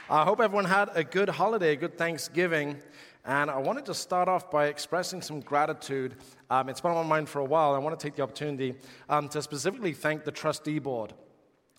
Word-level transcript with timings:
I 0.09 0.25
hope 0.25 0.41
everyone 0.41 0.65
had 0.65 0.89
a 0.95 1.05
good 1.05 1.29
holiday, 1.29 1.73
a 1.73 1.77
good 1.77 1.99
Thanksgiving. 1.99 2.81
And 3.27 3.51
I 3.51 3.59
wanted 3.59 3.85
to 3.87 3.95
start 3.95 4.29
off 4.29 4.53
by 4.53 4.67
expressing 4.67 5.21
some 5.21 5.41
gratitude. 5.41 6.15
Um, 6.49 6.69
it's 6.69 6.81
been 6.81 6.93
on 6.93 7.09
my 7.09 7.17
mind 7.17 7.29
for 7.29 7.41
a 7.41 7.45
while. 7.45 7.75
I 7.75 7.79
want 7.79 7.99
to 7.99 8.07
take 8.07 8.15
the 8.15 8.23
opportunity 8.23 8.77
um, 9.09 9.29
to 9.31 9.43
specifically 9.43 9.93
thank 9.93 10.23
the 10.23 10.31
trustee 10.31 10.79
board. 10.79 11.13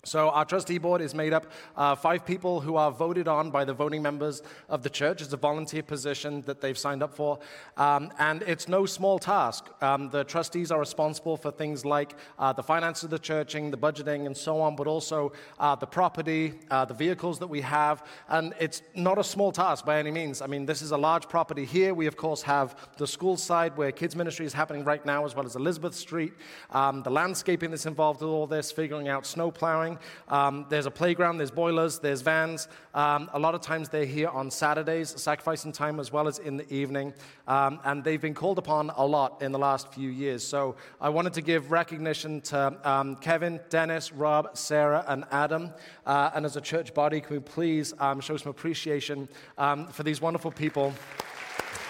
So, 0.04 0.30
our 0.30 0.46
trustee 0.46 0.78
board 0.78 1.02
is 1.02 1.14
made 1.14 1.34
up 1.34 1.52
uh, 1.76 1.94
five 1.94 2.26
people 2.26 2.62
who 2.62 2.78
are 2.78 2.92
voted 2.92 3.28
on 3.28 3.52
by 3.52 3.66
the 3.66 3.74
voting 3.74 4.02
members 4.02 4.42
of 4.70 4.82
the 4.82 4.90
church. 4.90 5.22
It's 5.22 5.34
a 5.34 5.38
volunteer 5.38 5.84
position 5.84 6.44
that 6.44 6.62
they've 6.62 6.78
signed 6.78 7.04
up 7.04 7.14
for. 7.14 7.40
Um, 7.76 8.14
and 8.18 8.41
it's 8.44 8.70
no 8.70 8.86
small 8.86 9.20
task. 9.20 9.66
Um, 9.82 10.10
the 10.10 10.24
trustees 10.24 10.72
are 10.72 10.80
responsible 10.80 11.36
for 11.36 11.52
things 11.52 11.84
like 11.84 12.14
uh, 12.40 12.54
the 12.54 12.64
finances 12.64 13.05
of 13.05 13.10
the 13.10 13.20
churching, 13.20 13.70
the 13.70 13.78
budgeting, 13.78 14.28
and 14.28 14.38
so 14.38 14.62
on, 14.62 14.78
but 14.78 14.88
also 14.88 15.34
uh, 15.60 15.76
the 15.76 15.88
property, 15.88 16.54
uh, 16.72 16.86
the 16.86 16.94
vehicles 16.94 17.40
that 17.40 17.48
we 17.48 17.62
have. 17.62 18.05
And 18.30 18.54
it's 18.60 18.84
not 18.96 19.18
a 19.18 19.24
small 19.24 19.52
task 19.52 19.86
by 19.86 20.00
any 20.00 20.12
means. 20.12 20.41
I 20.41 20.48
mean, 20.48 20.66
this 20.66 20.82
is 20.82 20.91
a 20.91 20.98
large 20.98 21.27
property 21.27 21.66
here. 21.66 21.94
We, 21.94 22.08
of 22.08 22.16
course, 22.16 22.41
have 22.44 22.76
the 22.98 23.08
school 23.08 23.36
side 23.36 23.76
where 23.76 23.91
kids' 23.91 24.16
ministry 24.16 24.46
is 24.46 24.54
happening 24.54 24.86
right 24.86 25.05
now, 25.05 25.26
as 25.26 25.36
well 25.36 25.46
as 25.46 25.55
Elizabeth 25.55 25.96
Street, 25.96 26.34
um, 26.72 27.04
the 27.04 27.12
landscaping 27.12 27.72
that's 27.72 27.86
involved 27.86 28.22
with 28.22 28.30
all 28.30 28.48
this, 28.48 28.72
figuring 28.72 29.10
out 29.10 29.26
snow 29.26 29.52
plowing. 29.52 29.87
Um, 30.27 30.66
there's 30.70 30.88
a 30.88 30.91
playground, 30.91 31.38
there's 31.38 31.52
boilers, 31.52 31.99
there's 31.99 32.21
vans. 32.21 32.68
Um, 32.93 33.30
a 33.34 33.40
lot 33.40 33.54
of 33.54 33.62
times 33.62 33.90
they're 33.90 34.05
here 34.05 34.30
on 34.30 34.49
Saturdays, 34.49 35.13
sacrificing 35.21 35.71
time 35.71 35.99
as 35.99 36.12
well 36.12 36.27
as 36.27 36.40
in 36.40 36.57
the 36.57 36.74
evening. 36.74 37.13
Um, 37.48 37.80
and 37.85 38.04
they've 38.04 38.20
been 38.20 38.34
called 38.34 38.58
upon 38.58 38.90
a 38.90 39.05
lot 39.05 39.41
in 39.41 39.52
the 39.52 39.60
last 39.60 39.93
few 39.93 40.10
years. 40.10 40.43
So 40.43 40.76
I 40.99 41.10
wanted 41.10 41.34
to 41.34 41.41
give 41.41 41.71
recognition 41.71 42.41
to 42.41 42.77
um, 42.84 43.15
Kevin, 43.18 43.60
Dennis, 43.70 44.12
Rob, 44.12 44.58
Sarah, 44.58 45.05
and 45.08 45.24
Adam. 45.32 45.71
Uh, 46.05 46.32
and 46.34 46.46
as 46.46 46.58
a 46.58 46.62
church 46.62 46.93
body, 46.93 47.21
can 47.21 47.35
we 47.35 47.40
please 47.40 47.93
um, 47.99 48.20
show 48.20 48.35
some 48.38 48.49
appreciation 48.49 49.30
um, 49.58 49.88
for 49.88 50.04
these 50.04 50.20
wonderful 50.20 50.52
people? 50.52 50.93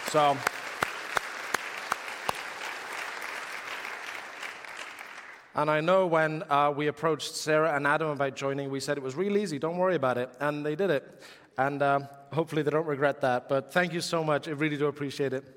So. 0.09 0.37
And 5.57 5.71
I 5.71 5.81
know 5.81 6.05
when 6.05 6.43
uh, 6.51 6.71
we 6.75 6.85
approached 6.85 7.35
Sarah 7.35 7.75
and 7.75 7.87
Adam 7.87 8.09
about 8.09 8.35
joining, 8.35 8.69
we 8.69 8.79
said 8.79 8.95
it 8.95 9.03
was 9.03 9.15
real 9.15 9.35
easy, 9.35 9.57
don't 9.57 9.77
worry 9.77 9.95
about 9.95 10.19
it. 10.19 10.29
And 10.39 10.63
they 10.63 10.75
did 10.75 10.91
it. 10.91 11.23
And 11.57 11.81
uh, 11.81 12.01
hopefully 12.31 12.61
they 12.61 12.69
don't 12.69 12.85
regret 12.85 13.21
that. 13.21 13.49
But 13.49 13.73
thank 13.73 13.91
you 13.91 14.01
so 14.01 14.23
much. 14.23 14.47
I 14.47 14.51
really 14.51 14.77
do 14.77 14.85
appreciate 14.85 15.33
it. 15.33 15.56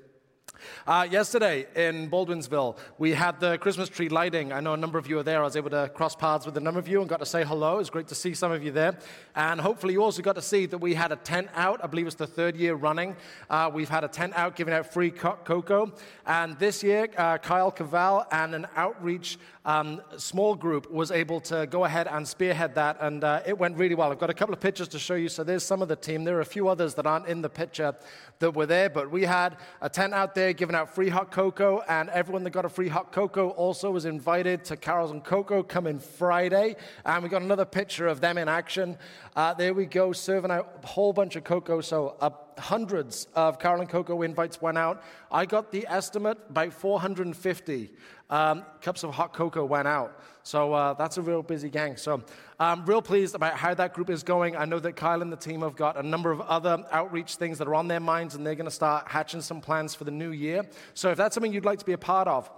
Uh, 0.87 1.07
yesterday 1.09 1.67
in 1.75 2.09
Baldwinsville, 2.09 2.77
we 2.97 3.11
had 3.11 3.39
the 3.39 3.57
Christmas 3.59 3.89
tree 3.89 4.09
lighting. 4.09 4.51
I 4.51 4.59
know 4.59 4.73
a 4.73 4.77
number 4.77 4.97
of 4.97 5.07
you 5.07 5.19
are 5.19 5.23
there. 5.23 5.41
I 5.41 5.43
was 5.43 5.55
able 5.55 5.69
to 5.71 5.89
cross 5.93 6.15
paths 6.15 6.45
with 6.45 6.57
a 6.57 6.59
number 6.59 6.79
of 6.79 6.87
you 6.87 7.01
and 7.01 7.09
got 7.09 7.19
to 7.19 7.25
say 7.25 7.43
hello. 7.43 7.75
It 7.75 7.79
was 7.79 7.89
great 7.89 8.07
to 8.07 8.15
see 8.15 8.33
some 8.33 8.51
of 8.51 8.63
you 8.63 8.71
there. 8.71 8.97
And 9.35 9.61
hopefully, 9.61 9.93
you 9.93 10.03
also 10.03 10.21
got 10.21 10.35
to 10.35 10.41
see 10.41 10.65
that 10.67 10.77
we 10.77 10.93
had 10.93 11.11
a 11.11 11.17
tent 11.17 11.49
out. 11.55 11.83
I 11.83 11.87
believe 11.87 12.07
it's 12.07 12.15
the 12.15 12.27
third 12.27 12.55
year 12.55 12.75
running. 12.75 13.15
Uh, 13.49 13.69
we've 13.73 13.89
had 13.89 14.03
a 14.03 14.07
tent 14.07 14.33
out 14.35 14.55
giving 14.55 14.73
out 14.73 14.91
free 14.91 15.11
co- 15.11 15.37
cocoa. 15.43 15.93
And 16.25 16.57
this 16.57 16.83
year, 16.83 17.09
uh, 17.17 17.37
Kyle 17.37 17.71
Cavall 17.71 18.25
and 18.31 18.55
an 18.55 18.67
outreach 18.75 19.37
um, 19.63 20.01
small 20.17 20.55
group 20.55 20.91
was 20.91 21.11
able 21.11 21.39
to 21.41 21.67
go 21.67 21.85
ahead 21.85 22.07
and 22.07 22.27
spearhead 22.27 22.73
that. 22.75 22.97
And 22.99 23.23
uh, 23.23 23.41
it 23.45 23.57
went 23.57 23.77
really 23.77 23.95
well. 23.95 24.11
I've 24.11 24.19
got 24.19 24.31
a 24.31 24.33
couple 24.33 24.53
of 24.53 24.59
pictures 24.59 24.87
to 24.89 24.99
show 24.99 25.13
you. 25.13 25.29
So 25.29 25.43
there's 25.43 25.63
some 25.63 25.81
of 25.83 25.87
the 25.87 25.95
team. 25.95 26.23
There 26.23 26.37
are 26.37 26.41
a 26.41 26.45
few 26.45 26.67
others 26.67 26.95
that 26.95 27.05
aren't 27.05 27.27
in 27.27 27.41
the 27.41 27.49
picture 27.49 27.95
that 28.39 28.55
were 28.55 28.65
there. 28.65 28.89
But 28.89 29.11
we 29.11 29.23
had 29.23 29.57
a 29.81 29.89
tent 29.89 30.13
out 30.13 30.33
there 30.33 30.40
giving 30.49 30.75
out 30.75 30.93
free 30.95 31.09
hot 31.09 31.31
cocoa, 31.31 31.83
and 31.87 32.09
everyone 32.09 32.43
that 32.43 32.49
got 32.49 32.65
a 32.65 32.69
free 32.69 32.87
hot 32.87 33.11
cocoa 33.11 33.49
also 33.49 33.91
was 33.91 34.05
invited 34.05 34.65
to 34.65 34.75
Carols 34.75 35.11
and 35.11 35.23
Cocoa 35.23 35.61
coming 35.61 35.99
Friday. 35.99 36.75
And 37.05 37.21
we 37.23 37.29
got 37.29 37.43
another 37.43 37.65
picture 37.65 38.07
of 38.07 38.19
them 38.19 38.39
in 38.39 38.49
action. 38.49 38.97
Uh, 39.35 39.53
there 39.53 39.75
we 39.75 39.85
go, 39.85 40.11
serving 40.11 40.49
out 40.49 40.79
a 40.83 40.87
whole 40.87 41.13
bunch 41.13 41.35
of 41.35 41.43
cocoa. 41.43 41.81
So 41.81 42.15
uh, 42.19 42.31
hundreds 42.61 43.27
of 43.35 43.59
Carol 43.59 43.81
and 43.81 43.89
Cocoa 43.89 44.21
invites 44.21 44.61
went 44.61 44.77
out. 44.77 45.03
I 45.31 45.45
got 45.45 45.71
the 45.71 45.85
estimate 45.87 46.37
about 46.49 46.73
450 46.73 47.91
um, 48.29 48.63
cups 48.81 49.03
of 49.03 49.13
hot 49.13 49.33
cocoa 49.33 49.65
went 49.65 49.87
out. 49.87 50.19
So 50.43 50.73
uh, 50.73 50.93
that's 50.93 51.17
a 51.17 51.21
real 51.21 51.43
busy 51.43 51.69
gang. 51.69 51.97
So 51.97 52.23
I'm 52.59 52.85
real 52.85 53.01
pleased 53.01 53.35
about 53.35 53.55
how 53.55 53.73
that 53.73 53.93
group 53.93 54.09
is 54.09 54.23
going. 54.23 54.55
I 54.55 54.65
know 54.65 54.79
that 54.79 54.95
Kyle 54.95 55.21
and 55.21 55.31
the 55.31 55.37
team 55.37 55.61
have 55.61 55.75
got 55.75 55.97
a 55.97 56.03
number 56.03 56.31
of 56.31 56.41
other 56.41 56.83
outreach 56.91 57.35
things 57.35 57.57
that 57.57 57.67
are 57.67 57.75
on 57.75 57.87
their 57.87 57.99
minds, 57.99 58.35
and 58.35 58.45
they're 58.45 58.55
going 58.55 58.65
to 58.65 58.71
start 58.71 59.07
hatching 59.07 59.41
some 59.41 59.61
plans 59.61 59.93
for 59.93 60.05
the 60.05 60.11
new 60.11 60.31
year. 60.31 60.65
So 60.93 61.11
if 61.11 61.17
that's 61.17 61.33
something 61.35 61.53
you'd 61.53 61.65
like 61.65 61.79
to 61.79 61.85
be 61.85 61.93
a 61.93 61.97
part 61.97 62.27
of, 62.27 62.49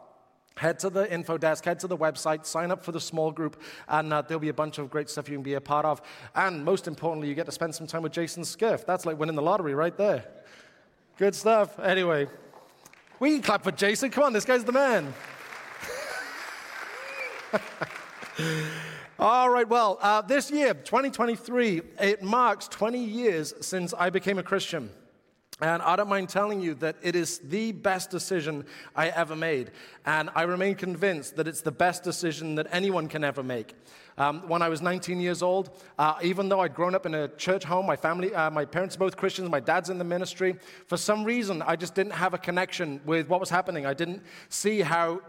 Head 0.56 0.78
to 0.80 0.90
the 0.90 1.12
info 1.12 1.38
desk, 1.38 1.66
head 1.66 1.80
to 1.80 1.88
the 1.88 1.98
website, 1.98 2.46
sign 2.46 2.70
up 2.70 2.84
for 2.84 2.92
the 2.92 3.00
small 3.00 3.32
group, 3.32 3.60
and 3.88 4.14
uh, 4.14 4.22
there'll 4.22 4.40
be 4.40 4.50
a 4.50 4.54
bunch 4.54 4.78
of 4.78 4.92
great 4.92 5.10
stuff 5.10 5.28
you 5.28 5.36
can 5.36 5.44
be 5.44 5.56
a 5.56 5.62
part 5.62 5.86
of. 5.86 6.02
And 6.36 6.64
most 6.64 6.88
importantly, 6.88 7.28
you 7.28 7.34
get 7.36 7.48
to 7.48 7.52
spend 7.52 7.74
some 7.74 7.88
time 7.88 8.04
with 8.04 8.12
Jason 8.12 8.46
Skiff. 8.46 8.86
That's 8.86 9.06
like 9.06 9.18
winning 9.18 9.36
the 9.36 9.42
lottery 9.42 9.74
right 9.74 9.98
there. 9.98 10.26
Good 11.18 11.34
stuff. 11.34 11.80
Anyway, 11.80 12.28
we 13.20 13.32
can 13.32 13.42
clap 13.42 13.64
for 13.64 13.72
Jason. 13.72 14.12
Come 14.12 14.26
on, 14.26 14.34
this 14.34 14.46
guy's 14.46 14.64
the 14.64 14.72
man. 14.72 15.14
All 19.20 19.50
right, 19.50 19.68
well, 19.68 19.98
uh, 20.02 20.22
this 20.22 20.52
year, 20.52 20.74
2023, 20.74 21.82
it 22.00 22.22
marks 22.22 22.68
20 22.68 23.04
years 23.04 23.54
since 23.62 23.94
I 23.94 24.10
became 24.10 24.38
a 24.38 24.44
Christian. 24.44 24.90
And 25.64 25.82
I 25.82 25.96
don't 25.96 26.10
mind 26.10 26.28
telling 26.28 26.60
you 26.60 26.74
that 26.76 26.98
it 27.02 27.16
is 27.16 27.40
the 27.40 27.72
best 27.72 28.10
decision 28.10 28.66
I 28.98 29.08
ever 29.08 29.34
made. 29.34 29.72
And 30.06 30.30
I 30.36 30.42
remain 30.42 30.76
convinced 30.76 31.38
that 31.38 31.48
it's 31.48 31.62
the 31.62 31.72
best 31.72 32.04
decision 32.04 32.56
that 32.56 32.68
anyone 32.70 33.08
can 33.08 33.24
ever 33.24 33.42
make. 33.42 33.74
Um, 34.18 34.46
when 34.50 34.62
I 34.62 34.68
was 34.68 34.82
19 34.82 35.22
years 35.22 35.42
old, 35.42 35.70
uh, 35.98 36.16
even 36.22 36.50
though 36.50 36.60
I'd 36.60 36.76
grown 36.76 36.96
up 36.96 37.06
in 37.06 37.16
a 37.16 37.30
church 37.30 37.64
home, 37.64 37.86
my 37.86 37.96
family, 37.96 38.36
uh, 38.36 38.50
my 38.50 38.66
parents 38.66 38.98
are 38.98 39.00
both 39.00 39.16
Christians, 39.16 39.50
my 39.50 39.62
dad's 39.62 39.90
in 39.90 39.98
the 39.98 40.04
ministry, 40.04 40.58
for 40.88 40.98
some 40.98 41.24
reason 41.24 41.62
I 41.62 41.78
just 41.78 41.96
didn't 41.96 42.12
have 42.12 42.34
a 42.34 42.38
connection 42.38 43.00
with 43.06 43.30
what 43.30 43.40
was 43.40 43.50
happening. 43.50 43.86
I 43.86 43.94
didn't 43.94 44.22
see 44.50 44.82
how 44.82 45.22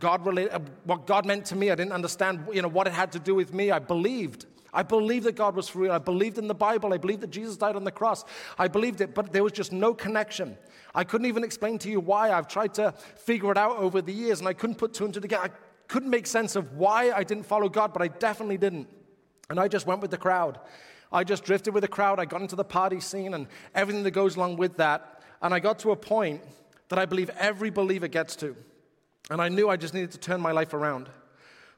God 0.00 0.26
related, 0.26 0.68
what 0.82 1.06
God 1.06 1.26
meant 1.26 1.44
to 1.46 1.54
me. 1.54 1.70
I 1.70 1.76
didn't 1.76 1.92
understand, 1.92 2.44
you 2.52 2.60
know, 2.60 2.68
what 2.68 2.88
it 2.88 2.92
had 2.92 3.12
to 3.12 3.20
do 3.20 3.36
with 3.36 3.54
me. 3.54 3.70
I 3.70 3.78
believed. 3.78 4.46
I 4.76 4.82
believed 4.82 5.24
that 5.24 5.36
God 5.36 5.56
was 5.56 5.70
for 5.70 5.78
real. 5.78 5.92
I 5.92 5.98
believed 5.98 6.36
in 6.36 6.48
the 6.48 6.54
Bible. 6.54 6.92
I 6.92 6.98
believed 6.98 7.22
that 7.22 7.30
Jesus 7.30 7.56
died 7.56 7.76
on 7.76 7.84
the 7.84 7.90
cross. 7.90 8.26
I 8.58 8.68
believed 8.68 9.00
it, 9.00 9.14
but 9.14 9.32
there 9.32 9.42
was 9.42 9.52
just 9.52 9.72
no 9.72 9.94
connection. 9.94 10.58
I 10.94 11.02
couldn't 11.02 11.26
even 11.26 11.44
explain 11.44 11.78
to 11.78 11.90
you 11.90 11.98
why. 11.98 12.30
I've 12.30 12.46
tried 12.46 12.74
to 12.74 12.92
figure 12.92 13.50
it 13.50 13.56
out 13.56 13.78
over 13.78 14.02
the 14.02 14.12
years, 14.12 14.40
and 14.40 14.46
I 14.46 14.52
couldn't 14.52 14.76
put 14.76 14.92
two 14.92 15.06
and 15.06 15.14
two 15.14 15.20
together. 15.20 15.44
I 15.44 15.50
couldn't 15.88 16.10
make 16.10 16.26
sense 16.26 16.56
of 16.56 16.76
why 16.76 17.10
I 17.10 17.24
didn't 17.24 17.44
follow 17.44 17.70
God, 17.70 17.94
but 17.94 18.02
I 18.02 18.08
definitely 18.08 18.58
didn't. 18.58 18.86
And 19.48 19.58
I 19.58 19.66
just 19.66 19.86
went 19.86 20.02
with 20.02 20.10
the 20.10 20.18
crowd. 20.18 20.60
I 21.10 21.24
just 21.24 21.42
drifted 21.42 21.72
with 21.72 21.80
the 21.80 21.88
crowd. 21.88 22.20
I 22.20 22.26
got 22.26 22.42
into 22.42 22.56
the 22.56 22.64
party 22.64 23.00
scene 23.00 23.32
and 23.32 23.46
everything 23.74 24.02
that 24.02 24.10
goes 24.10 24.36
along 24.36 24.58
with 24.58 24.76
that. 24.76 25.22
And 25.40 25.54
I 25.54 25.58
got 25.58 25.78
to 25.80 25.92
a 25.92 25.96
point 25.96 26.42
that 26.90 26.98
I 26.98 27.06
believe 27.06 27.30
every 27.38 27.70
believer 27.70 28.08
gets 28.08 28.36
to. 28.36 28.54
And 29.30 29.40
I 29.40 29.48
knew 29.48 29.70
I 29.70 29.76
just 29.76 29.94
needed 29.94 30.10
to 30.12 30.18
turn 30.18 30.42
my 30.42 30.52
life 30.52 30.74
around. 30.74 31.08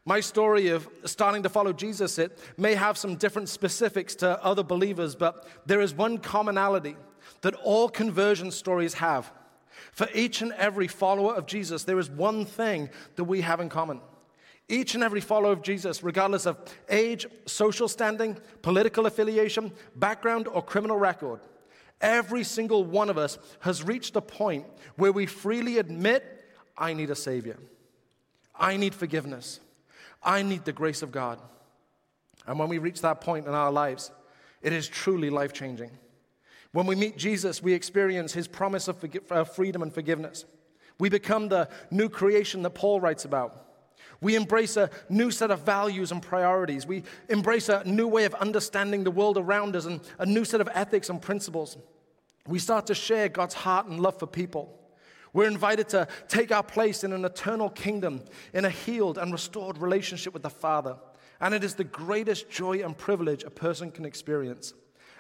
My 0.09 0.21
story 0.21 0.69
of 0.69 0.89
starting 1.05 1.43
to 1.43 1.51
follow 1.51 1.75
Jesus, 1.75 2.19
it 2.19 2.39
may 2.57 2.75
have 2.75 2.97
some 2.97 3.17
different 3.17 3.51
specifics 3.51 4.15
to 4.15 4.43
other 4.43 4.63
believers, 4.63 5.15
but 5.15 5.47
there 5.67 5.83
is 5.83 5.93
one 5.93 6.17
commonality 6.17 6.97
that 7.43 7.53
all 7.57 7.91
conversion 7.91 8.51
stories 8.51 8.95
have. 8.95 9.31
For 9.93 10.09
each 10.15 10.41
and 10.41 10.55
every 10.55 10.89
follower 10.89 11.35
of 11.35 11.45
Jesus, 11.45 11.85
there 11.85 11.99
is 11.99 12.09
one 12.09 12.47
thing 12.47 12.89
that 13.17 13.25
we 13.25 13.43
have 13.43 13.61
in 13.61 13.69
common. 13.69 14.01
Each 14.66 14.95
and 14.95 15.05
every 15.05 15.21
follower 15.21 15.53
of 15.53 15.60
Jesus, 15.60 16.03
regardless 16.03 16.47
of 16.47 16.57
age, 16.89 17.27
social 17.45 17.87
standing, 17.87 18.39
political 18.63 19.04
affiliation, 19.04 19.72
background, 19.95 20.49
or 20.49 20.63
criminal 20.63 20.97
record, 20.97 21.41
every 22.01 22.45
single 22.45 22.83
one 22.83 23.11
of 23.11 23.19
us 23.19 23.37
has 23.61 23.84
reached 23.84 24.16
a 24.16 24.22
point 24.22 24.65
where 24.97 25.13
we 25.13 25.27
freely 25.27 25.77
admit, 25.77 26.47
I 26.78 26.95
need 26.95 27.11
a 27.11 27.15
Savior. 27.15 27.59
I 28.59 28.78
need 28.78 28.95
forgiveness. 28.95 29.61
I 30.22 30.42
need 30.42 30.65
the 30.65 30.72
grace 30.72 31.03
of 31.03 31.12
God. 31.12 31.41
And 32.47 32.59
when 32.59 32.68
we 32.68 32.78
reach 32.78 33.00
that 33.03 33.20
point 33.20 33.47
in 33.47 33.54
our 33.54 33.70
lives, 33.70 34.10
it 34.62 34.72
is 34.72 34.88
truly 34.88 35.30
life 35.30 35.53
changing. 35.53 35.91
When 36.72 36.86
we 36.86 36.94
meet 36.94 37.16
Jesus, 37.16 37.62
we 37.62 37.72
experience 37.72 38.32
his 38.32 38.48
promise 38.48 38.88
of 38.88 39.04
uh, 39.30 39.44
freedom 39.44 39.82
and 39.82 39.92
forgiveness. 39.92 40.44
We 40.98 41.09
become 41.09 41.48
the 41.48 41.68
new 41.91 42.09
creation 42.09 42.62
that 42.62 42.70
Paul 42.70 43.00
writes 43.00 43.24
about. 43.24 43.65
We 44.20 44.34
embrace 44.34 44.76
a 44.76 44.91
new 45.09 45.30
set 45.30 45.50
of 45.50 45.60
values 45.60 46.10
and 46.10 46.20
priorities. 46.20 46.86
We 46.86 47.04
embrace 47.28 47.68
a 47.68 47.84
new 47.84 48.09
way 48.09 48.24
of 48.24 48.34
understanding 48.34 49.04
the 49.04 49.10
world 49.10 49.38
around 49.38 49.76
us 49.76 49.84
and 49.84 50.00
a 50.18 50.26
new 50.26 50.44
set 50.44 50.60
of 50.60 50.68
ethics 50.74 51.09
and 51.09 51.22
principles. 51.22 51.76
We 52.47 52.59
start 52.59 52.86
to 52.86 52.94
share 52.94 53.28
God's 53.28 53.54
heart 53.54 53.86
and 53.86 54.00
love 54.00 54.18
for 54.18 54.26
people. 54.26 54.78
We're 55.33 55.48
invited 55.48 55.89
to 55.91 56.09
take 56.28 56.51
our 56.53 56.63
place 56.63 57.04
in 57.04 57.13
an 57.13 57.25
eternal 57.25 57.71
kingdom, 57.71 58.22
in 58.53 58.65
a 58.65 58.71
healed 58.71 59.19
and 59.19 59.33
restored 59.33 59.78
relationship 59.78 60.33
with 60.33 60.42
the 60.42 60.51
Father. 60.51 60.97
And 61.41 61.54
it 61.54 61.63
is 61.63 61.75
the 61.75 61.84
greatest 61.84 62.51
joy 62.51 62.83
and 62.83 62.97
privilege 62.97 63.45
a 63.45 63.51
person 63.51 63.91
can 63.91 64.04
experience. 64.04 64.75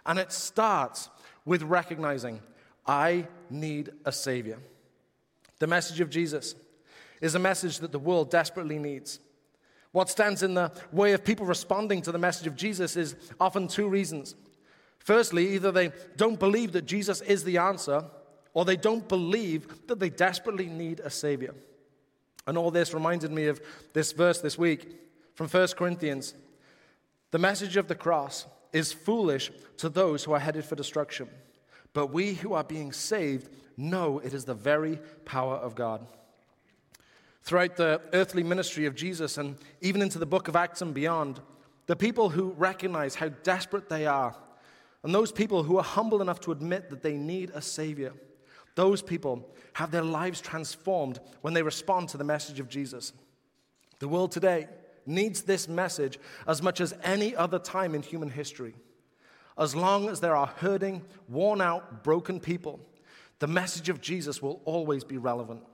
And 0.06 0.18
it 0.18 0.32
starts 0.32 1.10
with 1.44 1.62
recognizing, 1.62 2.40
I 2.86 3.26
need 3.50 3.90
a 4.04 4.12
Savior. 4.12 4.58
The 5.58 5.66
message 5.66 6.00
of 6.00 6.10
Jesus 6.10 6.54
is 7.20 7.34
a 7.34 7.38
message 7.38 7.78
that 7.78 7.92
the 7.92 7.98
world 7.98 8.30
desperately 8.30 8.78
needs. 8.78 9.20
What 9.92 10.08
stands 10.08 10.42
in 10.42 10.54
the 10.54 10.72
way 10.92 11.12
of 11.12 11.24
people 11.24 11.46
responding 11.46 12.02
to 12.02 12.12
the 12.12 12.18
message 12.18 12.46
of 12.46 12.56
Jesus 12.56 12.96
is 12.96 13.16
often 13.40 13.68
two 13.68 13.88
reasons. 13.88 14.34
Firstly, 14.98 15.54
either 15.54 15.72
they 15.72 15.92
don't 16.16 16.38
believe 16.38 16.72
that 16.72 16.84
Jesus 16.84 17.20
is 17.22 17.44
the 17.44 17.58
answer, 17.58 18.04
or 18.54 18.64
they 18.64 18.76
don't 18.76 19.08
believe 19.08 19.86
that 19.86 20.00
they 20.00 20.10
desperately 20.10 20.66
need 20.66 21.00
a 21.00 21.10
Savior. 21.10 21.54
And 22.46 22.56
all 22.56 22.70
this 22.70 22.94
reminded 22.94 23.30
me 23.30 23.46
of 23.46 23.60
this 23.92 24.12
verse 24.12 24.40
this 24.40 24.56
week 24.56 24.96
from 25.34 25.48
1 25.48 25.68
Corinthians. 25.76 26.34
The 27.30 27.38
message 27.38 27.76
of 27.76 27.88
the 27.88 27.94
cross 27.94 28.46
is 28.72 28.92
foolish 28.92 29.50
to 29.76 29.88
those 29.88 30.24
who 30.24 30.32
are 30.32 30.38
headed 30.38 30.64
for 30.64 30.74
destruction, 30.74 31.28
but 31.92 32.12
we 32.12 32.34
who 32.34 32.54
are 32.54 32.64
being 32.64 32.92
saved 32.92 33.50
know 33.76 34.18
it 34.18 34.34
is 34.34 34.44
the 34.44 34.54
very 34.54 34.98
power 35.24 35.56
of 35.56 35.74
God. 35.74 36.06
Throughout 37.42 37.76
the 37.76 38.00
earthly 38.12 38.42
ministry 38.42 38.86
of 38.86 38.94
Jesus 38.94 39.38
and 39.38 39.56
even 39.80 40.02
into 40.02 40.18
the 40.18 40.26
book 40.26 40.48
of 40.48 40.56
Acts 40.56 40.82
and 40.82 40.92
beyond, 40.92 41.40
the 41.86 41.96
people 41.96 42.28
who 42.28 42.52
recognize 42.52 43.14
how 43.14 43.28
desperate 43.28 43.88
they 43.88 44.06
are, 44.06 44.36
and 45.02 45.14
those 45.14 45.32
people 45.32 45.62
who 45.62 45.78
are 45.78 45.84
humble 45.84 46.20
enough 46.20 46.40
to 46.40 46.52
admit 46.52 46.90
that 46.90 47.02
they 47.02 47.16
need 47.16 47.50
a 47.54 47.62
Savior, 47.62 48.12
those 48.78 49.02
people 49.02 49.44
have 49.72 49.90
their 49.90 50.04
lives 50.04 50.40
transformed 50.40 51.18
when 51.40 51.52
they 51.52 51.64
respond 51.64 52.08
to 52.08 52.16
the 52.16 52.22
message 52.22 52.60
of 52.60 52.68
Jesus. 52.68 53.12
The 53.98 54.06
world 54.06 54.30
today 54.30 54.68
needs 55.04 55.42
this 55.42 55.66
message 55.66 56.16
as 56.46 56.62
much 56.62 56.80
as 56.80 56.94
any 57.02 57.34
other 57.34 57.58
time 57.58 57.92
in 57.92 58.02
human 58.02 58.30
history. 58.30 58.76
As 59.58 59.74
long 59.74 60.08
as 60.08 60.20
there 60.20 60.36
are 60.36 60.46
hurting, 60.46 61.04
worn 61.28 61.60
out, 61.60 62.04
broken 62.04 62.38
people, 62.38 62.78
the 63.40 63.48
message 63.48 63.88
of 63.88 64.00
Jesus 64.00 64.40
will 64.40 64.60
always 64.64 65.02
be 65.02 65.18
relevant. 65.18 65.64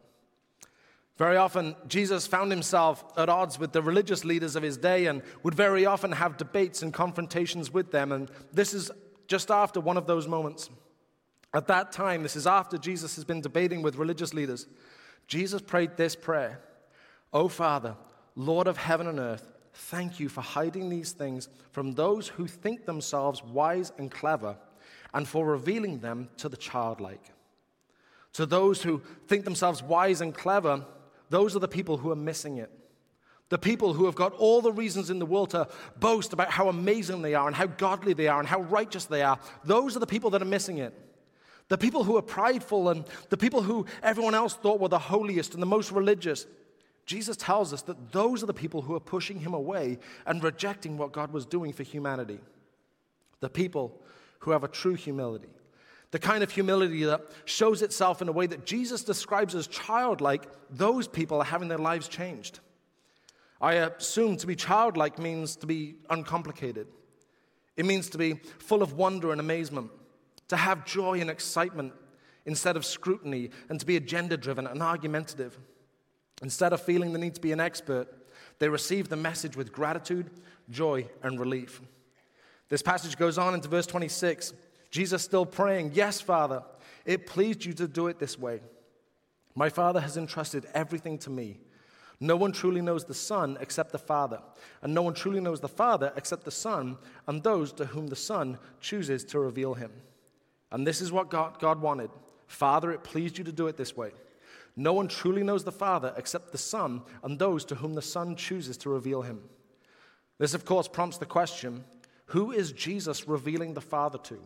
Very 1.18 1.36
often, 1.36 1.76
Jesus 1.86 2.26
found 2.26 2.50
himself 2.50 3.04
at 3.18 3.28
odds 3.28 3.58
with 3.58 3.72
the 3.72 3.82
religious 3.82 4.24
leaders 4.24 4.56
of 4.56 4.62
his 4.62 4.78
day 4.78 5.04
and 5.08 5.20
would 5.42 5.54
very 5.54 5.84
often 5.84 6.12
have 6.12 6.38
debates 6.38 6.80
and 6.80 6.90
confrontations 6.94 7.70
with 7.70 7.90
them. 7.90 8.12
And 8.12 8.30
this 8.50 8.72
is 8.72 8.90
just 9.26 9.50
after 9.50 9.78
one 9.78 9.98
of 9.98 10.06
those 10.06 10.26
moments. 10.26 10.70
At 11.54 11.68
that 11.68 11.92
time, 11.92 12.24
this 12.24 12.34
is 12.34 12.48
after 12.48 12.76
Jesus 12.76 13.14
has 13.14 13.24
been 13.24 13.40
debating 13.40 13.80
with 13.80 13.94
religious 13.96 14.34
leaders. 14.34 14.66
Jesus 15.28 15.62
prayed 15.62 15.96
this 15.96 16.16
prayer 16.16 16.60
O 17.32 17.48
Father, 17.48 17.96
Lord 18.34 18.66
of 18.66 18.76
heaven 18.76 19.06
and 19.06 19.20
earth, 19.20 19.52
thank 19.72 20.18
you 20.18 20.28
for 20.28 20.40
hiding 20.40 20.88
these 20.88 21.12
things 21.12 21.48
from 21.70 21.92
those 21.92 22.28
who 22.28 22.46
think 22.46 22.84
themselves 22.84 23.42
wise 23.42 23.92
and 23.98 24.10
clever, 24.10 24.56
and 25.14 25.26
for 25.26 25.46
revealing 25.46 26.00
them 26.00 26.28
to 26.38 26.48
the 26.48 26.56
childlike. 26.56 27.24
To 28.34 28.46
those 28.46 28.82
who 28.82 29.00
think 29.28 29.44
themselves 29.44 29.80
wise 29.80 30.20
and 30.20 30.34
clever, 30.34 30.84
those 31.30 31.54
are 31.54 31.60
the 31.60 31.68
people 31.68 31.98
who 31.98 32.10
are 32.10 32.16
missing 32.16 32.56
it. 32.56 32.70
The 33.48 33.58
people 33.58 33.92
who 33.92 34.06
have 34.06 34.16
got 34.16 34.32
all 34.32 34.60
the 34.60 34.72
reasons 34.72 35.10
in 35.10 35.20
the 35.20 35.26
world 35.26 35.50
to 35.50 35.68
boast 36.00 36.32
about 36.32 36.50
how 36.50 36.68
amazing 36.68 37.22
they 37.22 37.34
are 37.34 37.46
and 37.46 37.54
how 37.54 37.66
godly 37.66 38.12
they 38.12 38.26
are 38.26 38.40
and 38.40 38.48
how 38.48 38.62
righteous 38.62 39.04
they 39.04 39.22
are, 39.22 39.38
those 39.64 39.94
are 39.94 40.00
the 40.00 40.06
people 40.06 40.30
that 40.30 40.42
are 40.42 40.46
missing 40.46 40.78
it. 40.78 40.92
The 41.68 41.78
people 41.78 42.04
who 42.04 42.12
were 42.12 42.22
prideful 42.22 42.90
and 42.90 43.04
the 43.30 43.36
people 43.36 43.62
who 43.62 43.86
everyone 44.02 44.34
else 44.34 44.54
thought 44.54 44.80
were 44.80 44.88
the 44.88 44.98
holiest 44.98 45.54
and 45.54 45.62
the 45.62 45.66
most 45.66 45.90
religious. 45.92 46.46
Jesus 47.06 47.36
tells 47.36 47.72
us 47.72 47.82
that 47.82 48.12
those 48.12 48.42
are 48.42 48.46
the 48.46 48.54
people 48.54 48.82
who 48.82 48.94
are 48.94 49.00
pushing 49.00 49.40
him 49.40 49.54
away 49.54 49.98
and 50.26 50.42
rejecting 50.42 50.96
what 50.96 51.12
God 51.12 51.32
was 51.32 51.46
doing 51.46 51.72
for 51.72 51.82
humanity. 51.82 52.40
The 53.40 53.48
people 53.48 54.00
who 54.40 54.50
have 54.50 54.64
a 54.64 54.68
true 54.68 54.94
humility. 54.94 55.48
The 56.10 56.18
kind 56.18 56.42
of 56.42 56.50
humility 56.50 57.04
that 57.04 57.22
shows 57.44 57.82
itself 57.82 58.22
in 58.22 58.28
a 58.28 58.32
way 58.32 58.46
that 58.46 58.64
Jesus 58.64 59.02
describes 59.02 59.54
as 59.54 59.66
childlike, 59.66 60.46
those 60.70 61.08
people 61.08 61.38
are 61.40 61.44
having 61.44 61.68
their 61.68 61.78
lives 61.78 62.08
changed. 62.08 62.60
I 63.60 63.74
assume 63.74 64.36
to 64.36 64.46
be 64.46 64.54
childlike 64.54 65.18
means 65.18 65.56
to 65.56 65.66
be 65.66 65.96
uncomplicated. 66.10 66.86
It 67.76 67.86
means 67.86 68.10
to 68.10 68.18
be 68.18 68.34
full 68.58 68.82
of 68.82 68.92
wonder 68.92 69.32
and 69.32 69.40
amazement, 69.40 69.90
to 70.48 70.56
have 70.56 70.84
joy 70.84 71.20
and 71.20 71.30
excitement 71.30 71.92
instead 72.46 72.76
of 72.76 72.84
scrutiny, 72.84 73.50
and 73.70 73.80
to 73.80 73.86
be 73.86 73.96
agenda 73.96 74.36
driven 74.36 74.66
and 74.66 74.82
argumentative. 74.82 75.58
Instead 76.42 76.72
of 76.72 76.82
feeling 76.82 77.12
the 77.12 77.18
need 77.18 77.34
to 77.34 77.40
be 77.40 77.52
an 77.52 77.60
expert, 77.60 78.06
they 78.58 78.68
receive 78.68 79.08
the 79.08 79.16
message 79.16 79.56
with 79.56 79.72
gratitude, 79.72 80.30
joy, 80.68 81.08
and 81.22 81.40
relief. 81.40 81.80
This 82.68 82.82
passage 82.82 83.16
goes 83.16 83.38
on 83.38 83.54
into 83.54 83.68
verse 83.68 83.86
26 83.86 84.52
Jesus 84.90 85.22
still 85.22 85.44
praying, 85.44 85.90
Yes, 85.92 86.20
Father, 86.20 86.62
it 87.04 87.26
pleased 87.26 87.64
you 87.64 87.72
to 87.74 87.88
do 87.88 88.06
it 88.06 88.20
this 88.20 88.38
way. 88.38 88.60
My 89.56 89.68
Father 89.68 90.00
has 90.00 90.16
entrusted 90.16 90.66
everything 90.72 91.18
to 91.18 91.30
me. 91.30 91.58
No 92.20 92.36
one 92.36 92.52
truly 92.52 92.80
knows 92.80 93.04
the 93.04 93.12
Son 93.12 93.58
except 93.60 93.90
the 93.90 93.98
Father, 93.98 94.40
and 94.82 94.94
no 94.94 95.02
one 95.02 95.14
truly 95.14 95.40
knows 95.40 95.60
the 95.60 95.68
Father 95.68 96.12
except 96.16 96.44
the 96.44 96.52
Son 96.52 96.96
and 97.26 97.42
those 97.42 97.72
to 97.72 97.86
whom 97.86 98.06
the 98.06 98.14
Son 98.14 98.56
chooses 98.80 99.24
to 99.24 99.40
reveal 99.40 99.74
him. 99.74 99.90
And 100.70 100.86
this 100.86 101.00
is 101.00 101.12
what 101.12 101.30
God, 101.30 101.58
God 101.58 101.80
wanted. 101.80 102.10
Father, 102.46 102.92
it 102.92 103.04
pleased 103.04 103.38
you 103.38 103.44
to 103.44 103.52
do 103.52 103.66
it 103.66 103.76
this 103.76 103.96
way. 103.96 104.10
No 104.76 104.92
one 104.92 105.08
truly 105.08 105.42
knows 105.42 105.64
the 105.64 105.72
Father 105.72 106.12
except 106.16 106.52
the 106.52 106.58
Son 106.58 107.02
and 107.22 107.38
those 107.38 107.64
to 107.66 107.76
whom 107.76 107.94
the 107.94 108.02
Son 108.02 108.34
chooses 108.34 108.76
to 108.78 108.90
reveal 108.90 109.22
him. 109.22 109.40
This, 110.38 110.54
of 110.54 110.64
course, 110.64 110.88
prompts 110.88 111.18
the 111.18 111.26
question 111.26 111.84
who 112.26 112.50
is 112.50 112.72
Jesus 112.72 113.28
revealing 113.28 113.74
the 113.74 113.80
Father 113.80 114.18
to? 114.24 114.40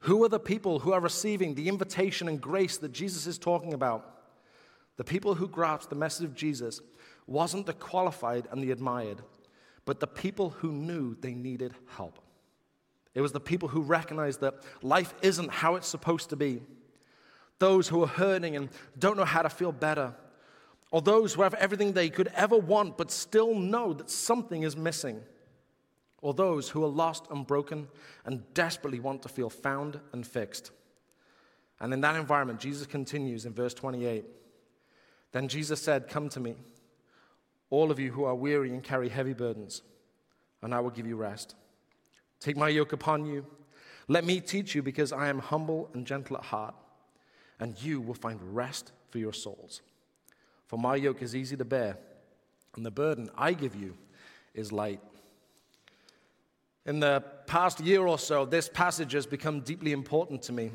Who 0.00 0.22
are 0.22 0.28
the 0.28 0.38
people 0.38 0.80
who 0.80 0.92
are 0.92 1.00
receiving 1.00 1.54
the 1.54 1.68
invitation 1.68 2.28
and 2.28 2.40
grace 2.40 2.76
that 2.76 2.92
Jesus 2.92 3.26
is 3.26 3.38
talking 3.38 3.72
about? 3.72 4.10
The 4.96 5.04
people 5.04 5.34
who 5.34 5.48
grasped 5.48 5.90
the 5.90 5.96
message 5.96 6.26
of 6.26 6.34
Jesus 6.34 6.80
wasn't 7.26 7.66
the 7.66 7.72
qualified 7.72 8.46
and 8.50 8.62
the 8.62 8.70
admired, 8.70 9.22
but 9.86 9.98
the 9.98 10.06
people 10.06 10.50
who 10.50 10.72
knew 10.72 11.16
they 11.16 11.34
needed 11.34 11.74
help. 11.96 12.18
It 13.14 13.20
was 13.20 13.32
the 13.32 13.40
people 13.40 13.68
who 13.68 13.80
recognized 13.80 14.40
that 14.40 14.54
life 14.82 15.14
isn't 15.22 15.50
how 15.50 15.76
it's 15.76 15.88
supposed 15.88 16.30
to 16.30 16.36
be. 16.36 16.62
Those 17.58 17.88
who 17.88 18.02
are 18.02 18.08
hurting 18.08 18.56
and 18.56 18.68
don't 18.98 19.16
know 19.16 19.24
how 19.24 19.42
to 19.42 19.48
feel 19.48 19.72
better, 19.72 20.14
or 20.90 21.00
those 21.00 21.34
who 21.34 21.42
have 21.42 21.54
everything 21.54 21.92
they 21.92 22.10
could 22.10 22.28
ever 22.34 22.56
want 22.56 22.96
but 22.96 23.10
still 23.10 23.54
know 23.54 23.92
that 23.92 24.10
something 24.10 24.62
is 24.62 24.76
missing 24.76 25.22
or 26.24 26.32
those 26.32 26.70
who 26.70 26.82
are 26.82 26.88
lost 26.88 27.26
and 27.30 27.46
broken 27.46 27.86
and 28.24 28.42
desperately 28.54 28.98
want 28.98 29.20
to 29.20 29.28
feel 29.28 29.50
found 29.50 30.00
and 30.14 30.26
fixed. 30.26 30.70
And 31.80 31.92
in 31.92 32.00
that 32.00 32.16
environment, 32.16 32.60
Jesus 32.60 32.86
continues 32.86 33.44
in 33.44 33.52
verse 33.52 33.74
28. 33.74 34.24
Then 35.32 35.48
Jesus 35.48 35.82
said, 35.82 36.08
Come 36.08 36.30
to 36.30 36.40
me, 36.40 36.54
all 37.68 37.90
of 37.90 38.00
you 38.00 38.10
who 38.10 38.24
are 38.24 38.34
weary 38.34 38.70
and 38.70 38.82
carry 38.82 39.10
heavy 39.10 39.34
burdens, 39.34 39.82
and 40.62 40.74
I 40.74 40.80
will 40.80 40.88
give 40.88 41.06
you 41.06 41.16
rest. 41.16 41.56
Take 42.44 42.58
my 42.58 42.68
yoke 42.68 42.92
upon 42.92 43.24
you. 43.24 43.46
Let 44.06 44.26
me 44.26 44.38
teach 44.38 44.74
you, 44.74 44.82
because 44.82 45.12
I 45.12 45.28
am 45.28 45.38
humble 45.38 45.88
and 45.94 46.06
gentle 46.06 46.36
at 46.36 46.42
heart, 46.42 46.74
and 47.58 47.74
you 47.82 48.02
will 48.02 48.12
find 48.12 48.38
rest 48.54 48.92
for 49.08 49.16
your 49.16 49.32
souls. 49.32 49.80
For 50.66 50.78
my 50.78 50.96
yoke 50.96 51.22
is 51.22 51.34
easy 51.34 51.56
to 51.56 51.64
bear, 51.64 51.96
and 52.76 52.84
the 52.84 52.90
burden 52.90 53.30
I 53.34 53.54
give 53.54 53.74
you 53.74 53.96
is 54.52 54.72
light. 54.72 55.00
In 56.84 57.00
the 57.00 57.24
past 57.46 57.80
year 57.80 58.06
or 58.06 58.18
so, 58.18 58.44
this 58.44 58.68
passage 58.68 59.12
has 59.12 59.24
become 59.24 59.60
deeply 59.60 59.92
important 59.92 60.42
to 60.42 60.52
me. 60.52 60.70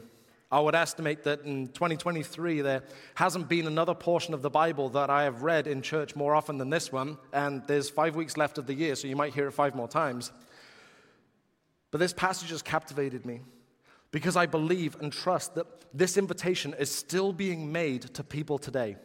I 0.52 0.60
would 0.62 0.74
estimate 0.74 1.24
that 1.26 1.42
in 1.42 1.68
2023, 1.68 2.62
there 2.62 2.82
hasn't 3.14 3.48
been 3.48 3.68
another 3.68 3.94
portion 3.94 4.34
of 4.34 4.42
the 4.42 4.50
Bible 4.50 4.90
that 4.90 5.12
I 5.12 5.22
have 5.22 5.44
read 5.44 5.68
in 5.68 5.84
church 5.84 6.16
more 6.16 6.34
often 6.34 6.58
than 6.58 6.72
this 6.72 6.92
one, 6.92 7.20
and 7.32 7.62
there's 7.68 7.92
five 7.92 8.16
weeks 8.16 8.38
left 8.38 8.58
of 8.58 8.66
the 8.66 8.74
year, 8.74 8.96
so 8.96 9.08
you 9.08 9.16
might 9.16 9.36
hear 9.36 9.48
it 9.48 9.52
five 9.52 9.76
more 9.76 9.88
times. 9.88 10.32
But 11.92 12.00
this 12.00 12.14
passage 12.14 12.50
has 12.52 12.62
captivated 12.62 13.26
me 13.26 13.42
because 14.12 14.36
I 14.36 14.46
believe 14.46 14.96
and 15.00 15.12
trust 15.12 15.56
that 15.56 15.68
this 15.94 16.18
invitation 16.18 16.76
is 16.80 16.92
still 16.92 17.34
being 17.34 17.72
made 17.72 18.02
to 18.14 18.24
people 18.24 18.58
today. 18.58 18.98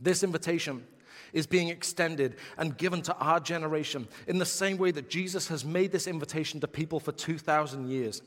This 0.00 0.22
invitation 0.22 0.84
is 1.32 1.46
being 1.46 1.68
extended 1.68 2.36
and 2.58 2.76
given 2.76 3.02
to 3.02 3.16
our 3.16 3.40
generation 3.40 4.08
in 4.26 4.38
the 4.38 4.46
same 4.46 4.76
way 4.76 4.90
that 4.90 5.08
Jesus 5.08 5.48
has 5.48 5.64
made 5.64 5.92
this 5.92 6.06
invitation 6.06 6.60
to 6.60 6.68
people 6.68 7.00
for 7.00 7.12
2,000 7.12 7.88
years. 7.88 8.22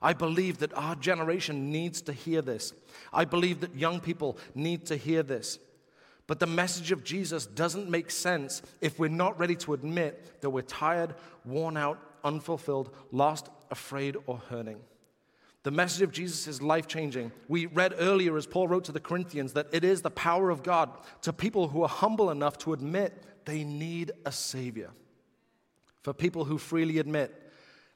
I 0.00 0.12
believe 0.14 0.58
that 0.58 0.74
our 0.74 0.96
generation 0.96 1.70
needs 1.70 2.02
to 2.02 2.12
hear 2.12 2.42
this. 2.42 2.72
I 3.12 3.24
believe 3.24 3.60
that 3.60 3.76
young 3.76 4.00
people 4.00 4.36
need 4.54 4.86
to 4.86 4.96
hear 4.96 5.22
this. 5.22 5.58
But 6.26 6.40
the 6.40 6.46
message 6.46 6.92
of 6.92 7.04
Jesus 7.04 7.46
doesn't 7.46 7.88
make 7.88 8.10
sense 8.10 8.62
if 8.80 8.98
we're 8.98 9.08
not 9.08 9.38
ready 9.38 9.54
to 9.56 9.74
admit 9.74 10.40
that 10.40 10.50
we're 10.50 10.62
tired, 10.62 11.14
worn 11.44 11.76
out, 11.76 11.98
unfulfilled, 12.24 12.94
lost, 13.10 13.48
afraid, 13.70 14.16
or 14.26 14.38
hurting. 14.38 14.80
The 15.62 15.70
message 15.70 16.02
of 16.02 16.10
Jesus 16.10 16.48
is 16.48 16.60
life 16.60 16.88
changing. 16.88 17.30
We 17.48 17.66
read 17.66 17.94
earlier, 17.98 18.36
as 18.36 18.46
Paul 18.46 18.66
wrote 18.66 18.84
to 18.84 18.92
the 18.92 19.00
Corinthians, 19.00 19.52
that 19.52 19.68
it 19.72 19.84
is 19.84 20.02
the 20.02 20.10
power 20.10 20.50
of 20.50 20.62
God 20.62 20.90
to 21.22 21.32
people 21.32 21.68
who 21.68 21.82
are 21.82 21.88
humble 21.88 22.30
enough 22.30 22.58
to 22.58 22.72
admit 22.72 23.22
they 23.44 23.62
need 23.62 24.10
a 24.24 24.32
Savior. 24.32 24.90
For 26.02 26.12
people 26.12 26.44
who 26.44 26.58
freely 26.58 26.98
admit, 26.98 27.32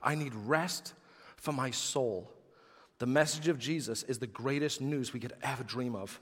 I 0.00 0.14
need 0.14 0.34
rest 0.34 0.94
for 1.36 1.52
my 1.52 1.72
soul. 1.72 2.30
The 2.98 3.06
message 3.06 3.48
of 3.48 3.58
Jesus 3.58 4.04
is 4.04 4.20
the 4.20 4.26
greatest 4.28 4.80
news 4.80 5.12
we 5.12 5.20
could 5.20 5.34
ever 5.42 5.64
dream 5.64 5.96
of. 5.96 6.20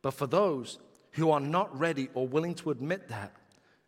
But 0.00 0.14
for 0.14 0.28
those 0.28 0.78
who 1.12 1.30
are 1.30 1.40
not 1.40 1.76
ready 1.78 2.08
or 2.14 2.26
willing 2.26 2.54
to 2.56 2.70
admit 2.70 3.08
that, 3.08 3.34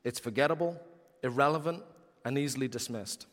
it's 0.03 0.19
forgettable, 0.19 0.79
irrelevant, 1.23 1.83
and 2.25 2.39
easily 2.39 2.69
dismissed. 2.69 3.27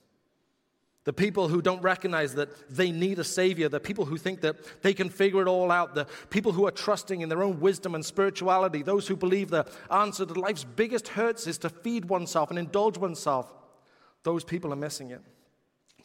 The 1.04 1.14
people 1.14 1.48
who 1.48 1.64
don't 1.64 1.82
recognize 1.82 2.36
that 2.36 2.70
they 2.70 2.92
need 2.92 3.18
a 3.18 3.24
Savior, 3.24 3.68
the 3.70 3.80
people 3.80 4.06
who 4.06 4.18
think 4.18 4.42
that 4.42 4.84
they 4.84 4.94
can 4.94 5.10
figure 5.10 5.42
it 5.42 5.48
all 5.48 5.72
out, 5.72 5.96
the 5.96 6.06
people 6.30 6.52
who 6.52 6.68
are 6.68 6.72
trusting 6.72 7.22
in 7.22 7.30
their 7.30 7.42
own 7.42 7.60
wisdom 7.60 7.96
and 7.96 8.06
spirituality, 8.06 8.84
those 8.84 9.08
who 9.08 9.16
believe 9.16 9.50
the 9.50 9.66
answer 9.90 10.28
to 10.28 10.34
life's 10.34 10.64
biggest 10.64 11.08
hurts 11.08 11.48
is 11.48 11.58
to 11.60 11.70
feed 11.70 12.06
oneself 12.06 12.52
and 12.52 12.60
indulge 12.60 13.00
oneself, 13.00 13.52
those 14.22 14.44
people 14.44 14.72
are 14.72 14.78
missing 14.78 15.10
it. 15.10 15.22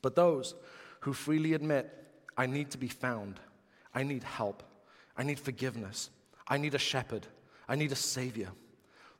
But 0.00 0.16
those 0.16 0.54
who 1.00 1.12
freely 1.12 1.52
admit, 1.52 1.92
I 2.38 2.46
need 2.46 2.70
to 2.70 2.78
be 2.78 2.88
found, 2.88 3.38
I 3.94 4.02
need 4.02 4.22
help, 4.22 4.62
I 5.14 5.24
need 5.24 5.38
forgiveness, 5.38 6.08
I 6.48 6.56
need 6.56 6.74
a 6.74 6.78
shepherd, 6.78 7.26
I 7.68 7.76
need 7.76 7.92
a 7.92 7.96
Savior, 7.96 8.48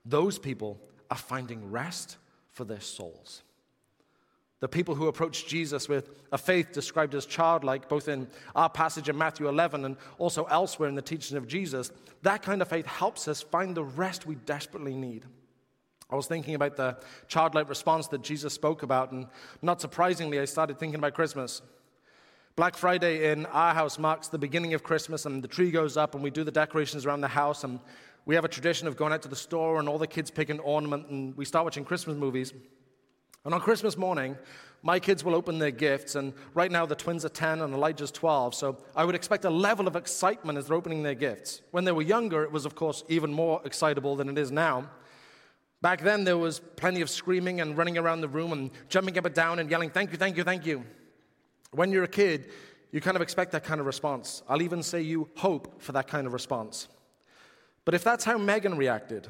those 0.06 0.38
people 0.38 0.80
are 1.10 1.18
finding 1.18 1.70
rest 1.70 2.16
for 2.52 2.64
their 2.64 2.80
souls. 2.80 3.42
The 4.60 4.68
people 4.68 4.94
who 4.94 5.08
approach 5.08 5.46
Jesus 5.46 5.88
with 5.88 6.10
a 6.32 6.38
faith 6.38 6.72
described 6.72 7.14
as 7.14 7.26
childlike, 7.26 7.88
both 7.88 8.08
in 8.08 8.26
our 8.54 8.70
passage 8.70 9.08
in 9.08 9.18
Matthew 9.18 9.48
11 9.48 9.84
and 9.84 9.96
also 10.18 10.44
elsewhere 10.44 10.88
in 10.88 10.94
the 10.94 11.02
teaching 11.02 11.36
of 11.36 11.46
Jesus, 11.46 11.90
that 12.22 12.42
kind 12.42 12.62
of 12.62 12.68
faith 12.68 12.86
helps 12.86 13.28
us 13.28 13.42
find 13.42 13.74
the 13.74 13.84
rest 13.84 14.26
we 14.26 14.34
desperately 14.34 14.94
need. 14.94 15.26
I 16.08 16.16
was 16.16 16.26
thinking 16.26 16.54
about 16.54 16.76
the 16.76 16.96
childlike 17.28 17.68
response 17.68 18.06
that 18.08 18.22
Jesus 18.22 18.54
spoke 18.54 18.82
about, 18.82 19.12
and 19.12 19.26
not 19.60 19.80
surprisingly, 19.80 20.40
I 20.40 20.44
started 20.44 20.78
thinking 20.78 20.98
about 20.98 21.14
Christmas. 21.14 21.60
Black 22.54 22.76
Friday 22.76 23.30
in 23.32 23.44
our 23.46 23.74
house 23.74 23.98
marks 23.98 24.28
the 24.28 24.38
beginning 24.38 24.72
of 24.72 24.82
Christmas, 24.82 25.26
and 25.26 25.44
the 25.44 25.48
tree 25.48 25.70
goes 25.70 25.96
up, 25.98 26.14
and 26.14 26.24
we 26.24 26.30
do 26.30 26.44
the 26.44 26.50
decorations 26.50 27.04
around 27.04 27.20
the 27.20 27.28
house, 27.28 27.64
and 27.64 27.80
we 28.24 28.34
have 28.36 28.44
a 28.44 28.48
tradition 28.48 28.88
of 28.88 28.96
going 28.96 29.12
out 29.12 29.20
to 29.22 29.28
the 29.28 29.36
store, 29.36 29.80
and 29.80 29.88
all 29.88 29.98
the 29.98 30.06
kids 30.06 30.30
pick 30.30 30.48
an 30.48 30.60
ornament, 30.60 31.08
and 31.08 31.36
we 31.36 31.44
start 31.44 31.64
watching 31.64 31.84
Christmas 31.84 32.16
movies. 32.16 32.54
And 33.46 33.54
on 33.54 33.60
Christmas 33.60 33.96
morning, 33.96 34.36
my 34.82 34.98
kids 34.98 35.22
will 35.22 35.36
open 35.36 35.60
their 35.60 35.70
gifts, 35.70 36.16
and 36.16 36.32
right 36.52 36.70
now 36.70 36.84
the 36.84 36.96
twins 36.96 37.24
are 37.24 37.28
10 37.28 37.60
and 37.60 37.72
Elijah's 37.72 38.10
12, 38.10 38.56
so 38.56 38.76
I 38.96 39.04
would 39.04 39.14
expect 39.14 39.44
a 39.44 39.50
level 39.50 39.86
of 39.86 39.94
excitement 39.94 40.58
as 40.58 40.66
they're 40.66 40.76
opening 40.76 41.04
their 41.04 41.14
gifts. 41.14 41.62
When 41.70 41.84
they 41.84 41.92
were 41.92 42.02
younger, 42.02 42.42
it 42.42 42.50
was, 42.50 42.66
of 42.66 42.74
course, 42.74 43.04
even 43.08 43.32
more 43.32 43.62
excitable 43.64 44.16
than 44.16 44.28
it 44.28 44.36
is 44.36 44.50
now. 44.50 44.90
Back 45.80 46.00
then, 46.00 46.24
there 46.24 46.36
was 46.36 46.58
plenty 46.58 47.02
of 47.02 47.08
screaming 47.08 47.60
and 47.60 47.78
running 47.78 47.96
around 47.96 48.20
the 48.20 48.28
room 48.28 48.52
and 48.52 48.72
jumping 48.88 49.16
up 49.16 49.26
and 49.26 49.34
down 49.34 49.60
and 49.60 49.70
yelling, 49.70 49.90
Thank 49.90 50.10
you, 50.10 50.18
thank 50.18 50.36
you, 50.36 50.42
thank 50.42 50.66
you. 50.66 50.82
When 51.70 51.92
you're 51.92 52.02
a 52.02 52.08
kid, 52.08 52.50
you 52.90 53.00
kind 53.00 53.14
of 53.14 53.22
expect 53.22 53.52
that 53.52 53.62
kind 53.62 53.78
of 53.78 53.86
response. 53.86 54.42
I'll 54.48 54.62
even 54.62 54.82
say 54.82 55.02
you 55.02 55.28
hope 55.36 55.80
for 55.80 55.92
that 55.92 56.08
kind 56.08 56.26
of 56.26 56.32
response. 56.32 56.88
But 57.84 57.94
if 57.94 58.02
that's 58.02 58.24
how 58.24 58.38
Megan 58.38 58.76
reacted, 58.76 59.28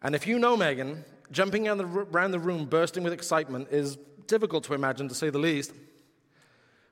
and 0.00 0.14
if 0.14 0.26
you 0.26 0.38
know 0.38 0.56
Megan, 0.56 1.04
jumping 1.30 1.68
around 1.68 2.30
the 2.30 2.38
room, 2.38 2.66
bursting 2.66 3.02
with 3.02 3.12
excitement, 3.12 3.68
is 3.70 3.96
difficult 4.26 4.64
to 4.64 4.74
imagine, 4.74 5.08
to 5.08 5.14
say 5.14 5.30
the 5.30 5.38
least. 5.38 5.72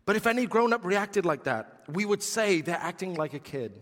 But 0.04 0.16
if 0.16 0.26
any 0.26 0.46
grown 0.46 0.72
up 0.72 0.84
reacted 0.84 1.26
like 1.26 1.44
that, 1.44 1.82
we 1.88 2.04
would 2.04 2.22
say 2.22 2.60
they're 2.60 2.76
acting 2.80 3.14
like 3.14 3.34
a 3.34 3.38
kid. 3.38 3.80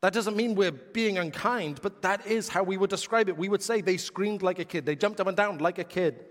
That 0.00 0.12
doesn't 0.12 0.36
mean 0.36 0.54
we're 0.54 0.70
being 0.70 1.18
unkind, 1.18 1.80
but 1.82 2.02
that 2.02 2.26
is 2.26 2.48
how 2.48 2.62
we 2.62 2.76
would 2.76 2.90
describe 2.90 3.28
it. 3.28 3.36
We 3.36 3.48
would 3.48 3.62
say 3.62 3.80
they 3.80 3.96
screamed 3.96 4.42
like 4.42 4.58
a 4.58 4.64
kid, 4.64 4.86
they 4.86 4.94
jumped 4.94 5.20
up 5.20 5.26
and 5.26 5.36
down 5.36 5.58
like 5.58 5.78
a 5.78 5.84
kid. 5.84 6.24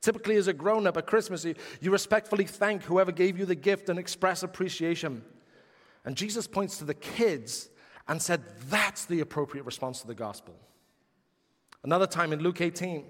Typically, 0.00 0.36
as 0.36 0.46
a 0.46 0.52
grown 0.52 0.86
up 0.86 0.96
at 0.96 1.06
Christmas, 1.06 1.44
you 1.44 1.90
respectfully 1.90 2.44
thank 2.44 2.82
whoever 2.84 3.12
gave 3.12 3.38
you 3.38 3.44
the 3.44 3.54
gift 3.54 3.88
and 3.90 3.98
express 3.98 4.42
appreciation. 4.42 5.22
And 6.06 6.16
Jesus 6.16 6.46
points 6.46 6.78
to 6.78 6.84
the 6.84 6.94
kids 6.94 7.68
and 8.08 8.22
said 8.22 8.42
that's 8.70 9.04
the 9.04 9.20
appropriate 9.20 9.64
response 9.64 10.00
to 10.00 10.06
the 10.06 10.14
gospel. 10.14 10.54
Another 11.82 12.06
time 12.06 12.32
in 12.32 12.40
Luke 12.40 12.60
18, 12.60 13.04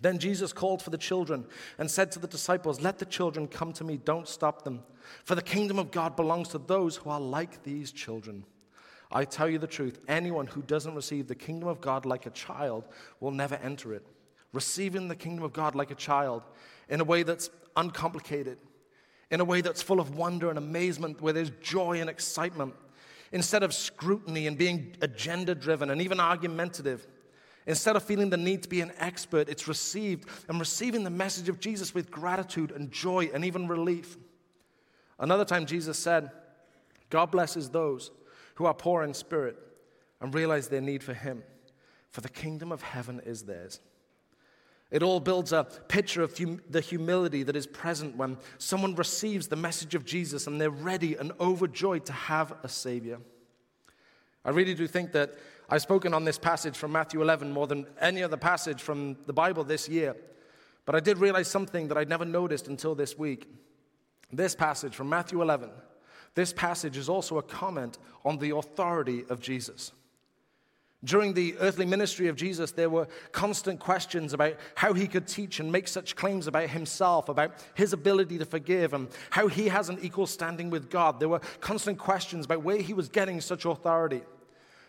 then 0.00 0.18
Jesus 0.18 0.52
called 0.52 0.80
for 0.80 0.90
the 0.90 0.98
children 0.98 1.44
and 1.78 1.90
said 1.90 2.12
to 2.12 2.18
the 2.18 2.28
disciples, 2.28 2.80
Let 2.80 2.98
the 2.98 3.04
children 3.04 3.48
come 3.48 3.72
to 3.74 3.84
me, 3.84 3.96
don't 3.96 4.28
stop 4.28 4.62
them. 4.62 4.82
For 5.24 5.34
the 5.34 5.42
kingdom 5.42 5.78
of 5.78 5.90
God 5.90 6.14
belongs 6.14 6.48
to 6.48 6.58
those 6.58 6.96
who 6.96 7.10
are 7.10 7.20
like 7.20 7.62
these 7.64 7.90
children. 7.90 8.44
I 9.10 9.24
tell 9.24 9.48
you 9.48 9.58
the 9.58 9.66
truth 9.66 9.98
anyone 10.06 10.46
who 10.46 10.62
doesn't 10.62 10.94
receive 10.94 11.26
the 11.26 11.34
kingdom 11.34 11.68
of 11.68 11.80
God 11.80 12.06
like 12.06 12.26
a 12.26 12.30
child 12.30 12.84
will 13.20 13.30
never 13.30 13.56
enter 13.56 13.94
it. 13.94 14.06
Receiving 14.52 15.08
the 15.08 15.16
kingdom 15.16 15.44
of 15.44 15.52
God 15.52 15.74
like 15.74 15.90
a 15.90 15.96
child 15.96 16.42
in 16.88 17.00
a 17.00 17.04
way 17.04 17.22
that's 17.22 17.50
uncomplicated, 17.76 18.58
in 19.30 19.40
a 19.40 19.44
way 19.44 19.60
that's 19.60 19.82
full 19.82 20.00
of 20.00 20.16
wonder 20.16 20.48
and 20.48 20.58
amazement, 20.58 21.20
where 21.20 21.32
there's 21.32 21.50
joy 21.60 22.00
and 22.00 22.08
excitement, 22.08 22.74
instead 23.32 23.62
of 23.62 23.74
scrutiny 23.74 24.46
and 24.46 24.56
being 24.56 24.96
agenda 25.02 25.54
driven 25.54 25.90
and 25.90 26.00
even 26.00 26.20
argumentative 26.20 27.06
Instead 27.68 27.96
of 27.96 28.02
feeling 28.02 28.30
the 28.30 28.36
need 28.38 28.62
to 28.62 28.68
be 28.68 28.80
an 28.80 28.90
expert, 28.98 29.46
it's 29.50 29.68
received 29.68 30.26
and 30.48 30.58
receiving 30.58 31.04
the 31.04 31.10
message 31.10 31.50
of 31.50 31.60
Jesus 31.60 31.94
with 31.94 32.10
gratitude 32.10 32.72
and 32.72 32.90
joy 32.90 33.30
and 33.34 33.44
even 33.44 33.68
relief. 33.68 34.16
Another 35.18 35.44
time, 35.44 35.66
Jesus 35.66 35.98
said, 35.98 36.30
God 37.10 37.30
blesses 37.30 37.68
those 37.68 38.10
who 38.54 38.64
are 38.64 38.72
poor 38.72 39.02
in 39.02 39.12
spirit 39.12 39.58
and 40.22 40.34
realize 40.34 40.68
their 40.68 40.80
need 40.80 41.02
for 41.02 41.12
Him, 41.12 41.42
for 42.10 42.22
the 42.22 42.30
kingdom 42.30 42.72
of 42.72 42.80
heaven 42.80 43.20
is 43.26 43.42
theirs. 43.42 43.80
It 44.90 45.02
all 45.02 45.20
builds 45.20 45.52
a 45.52 45.64
picture 45.64 46.22
of 46.22 46.38
hum- 46.38 46.62
the 46.70 46.80
humility 46.80 47.42
that 47.42 47.54
is 47.54 47.66
present 47.66 48.16
when 48.16 48.38
someone 48.56 48.94
receives 48.94 49.46
the 49.46 49.56
message 49.56 49.94
of 49.94 50.06
Jesus 50.06 50.46
and 50.46 50.58
they're 50.58 50.70
ready 50.70 51.16
and 51.16 51.32
overjoyed 51.38 52.06
to 52.06 52.14
have 52.14 52.54
a 52.62 52.68
Savior. 52.68 53.18
I 54.42 54.50
really 54.52 54.74
do 54.74 54.86
think 54.86 55.12
that 55.12 55.34
I've 55.70 55.82
spoken 55.82 56.14
on 56.14 56.24
this 56.24 56.38
passage 56.38 56.76
from 56.76 56.92
Matthew 56.92 57.20
11 57.20 57.52
more 57.52 57.66
than 57.66 57.86
any 58.00 58.22
other 58.22 58.38
passage 58.38 58.80
from 58.80 59.16
the 59.26 59.34
Bible 59.34 59.64
this 59.64 59.86
year, 59.86 60.16
but 60.86 60.94
I 60.94 61.00
did 61.00 61.18
realize 61.18 61.48
something 61.48 61.88
that 61.88 61.98
I'd 61.98 62.08
never 62.08 62.24
noticed 62.24 62.68
until 62.68 62.94
this 62.94 63.18
week. 63.18 63.46
This 64.32 64.54
passage 64.54 64.94
from 64.94 65.10
Matthew 65.10 65.42
11, 65.42 65.70
this 66.34 66.54
passage 66.54 66.96
is 66.96 67.10
also 67.10 67.36
a 67.36 67.42
comment 67.42 67.98
on 68.24 68.38
the 68.38 68.56
authority 68.56 69.24
of 69.28 69.40
Jesus. 69.40 69.92
During 71.04 71.34
the 71.34 71.54
earthly 71.60 71.86
ministry 71.86 72.28
of 72.28 72.34
Jesus, 72.34 72.72
there 72.72 72.90
were 72.90 73.06
constant 73.30 73.78
questions 73.78 74.32
about 74.32 74.54
how 74.74 74.94
he 74.94 75.06
could 75.06 75.28
teach 75.28 75.60
and 75.60 75.70
make 75.70 75.86
such 75.86 76.16
claims 76.16 76.46
about 76.46 76.70
himself, 76.70 77.28
about 77.28 77.52
his 77.74 77.92
ability 77.92 78.38
to 78.38 78.44
forgive, 78.44 78.94
and 78.94 79.08
how 79.30 79.48
he 79.48 79.68
has 79.68 79.90
an 79.90 79.98
equal 80.00 80.26
standing 80.26 80.70
with 80.70 80.90
God. 80.90 81.20
There 81.20 81.28
were 81.28 81.40
constant 81.60 81.98
questions 81.98 82.46
about 82.46 82.62
where 82.62 82.80
he 82.80 82.94
was 82.94 83.08
getting 83.08 83.40
such 83.40 83.64
authority. 83.64 84.22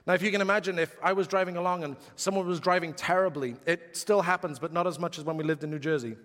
Now, 0.08 0.14
if 0.14 0.22
you 0.22 0.32
can 0.32 0.42
imagine, 0.42 0.80
if 0.80 0.96
I 1.04 1.14
was 1.14 1.28
driving 1.28 1.58
along 1.58 1.84
and 1.84 1.96
someone 2.16 2.48
was 2.48 2.60
driving 2.60 2.94
terribly, 2.94 3.56
it 3.66 3.96
still 3.96 4.22
happens, 4.22 4.58
but 4.58 4.74
not 4.74 4.88
as 4.88 4.98
much 4.98 5.18
as 5.20 5.24
when 5.24 5.38
we 5.38 5.44
lived 5.44 5.64
in 5.64 5.70
New 5.70 5.80
Jersey. 5.80 6.16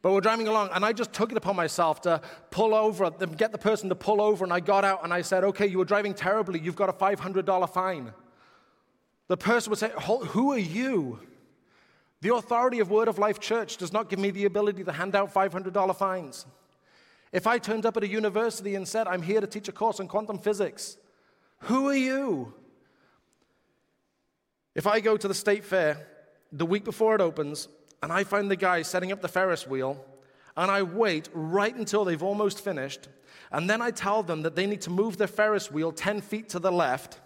But 0.00 0.12
we're 0.12 0.20
driving 0.20 0.46
along, 0.46 0.70
and 0.72 0.84
I 0.84 0.92
just 0.92 1.12
took 1.12 1.32
it 1.32 1.36
upon 1.36 1.56
myself 1.56 2.00
to 2.02 2.20
pull 2.50 2.72
over, 2.72 3.10
get 3.10 3.50
the 3.50 3.58
person 3.58 3.88
to 3.88 3.96
pull 3.96 4.22
over, 4.22 4.44
and 4.44 4.52
I 4.52 4.60
got 4.60 4.84
out 4.84 5.02
and 5.02 5.12
I 5.12 5.22
said, 5.22 5.42
Okay, 5.44 5.66
you 5.66 5.78
were 5.78 5.84
driving 5.84 6.14
terribly, 6.14 6.60
you've 6.60 6.76
got 6.76 6.88
a 6.88 6.92
$500 6.92 7.70
fine. 7.70 8.12
The 9.26 9.36
person 9.36 9.70
would 9.70 9.78
say, 9.78 9.90
Who 9.98 10.52
are 10.52 10.58
you? 10.58 11.18
The 12.20 12.34
authority 12.34 12.80
of 12.80 12.90
Word 12.90 13.08
of 13.08 13.18
Life 13.18 13.38
Church 13.38 13.76
does 13.76 13.92
not 13.92 14.08
give 14.08 14.18
me 14.18 14.30
the 14.30 14.44
ability 14.44 14.84
to 14.84 14.92
hand 14.92 15.14
out 15.14 15.32
$500 15.32 15.96
fines. 15.96 16.46
If 17.32 17.46
I 17.46 17.58
turned 17.58 17.84
up 17.84 17.96
at 17.96 18.02
a 18.02 18.08
university 18.08 18.74
and 18.74 18.88
said, 18.88 19.06
I'm 19.06 19.22
here 19.22 19.40
to 19.40 19.46
teach 19.46 19.68
a 19.68 19.72
course 19.72 20.00
on 20.00 20.08
quantum 20.08 20.38
physics, 20.38 20.96
who 21.60 21.88
are 21.88 21.96
you? 21.96 22.54
If 24.74 24.86
I 24.86 25.00
go 25.00 25.16
to 25.16 25.28
the 25.28 25.34
state 25.34 25.64
fair 25.64 26.06
the 26.52 26.66
week 26.66 26.84
before 26.84 27.14
it 27.14 27.20
opens 27.20 27.68
and 28.02 28.12
I 28.12 28.24
find 28.24 28.50
the 28.50 28.56
guy 28.56 28.82
setting 28.82 29.12
up 29.12 29.20
the 29.20 29.28
Ferris 29.28 29.66
wheel 29.66 30.04
and 30.56 30.70
I 30.70 30.82
wait 30.82 31.28
right 31.32 31.74
until 31.74 32.04
they've 32.04 32.22
almost 32.22 32.62
finished 32.62 33.08
and 33.50 33.68
then 33.68 33.82
I 33.82 33.90
tell 33.90 34.22
them 34.22 34.42
that 34.42 34.56
they 34.56 34.66
need 34.66 34.82
to 34.82 34.90
move 34.90 35.16
their 35.16 35.26
Ferris 35.26 35.70
wheel 35.70 35.92
10 35.92 36.20
feet 36.20 36.48
to 36.50 36.58
the 36.58 36.72
left, 36.72 37.20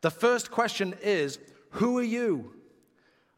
the 0.00 0.10
first 0.10 0.50
question 0.50 0.94
is, 1.02 1.38
Who 1.70 1.98
are 1.98 2.02
you? 2.02 2.52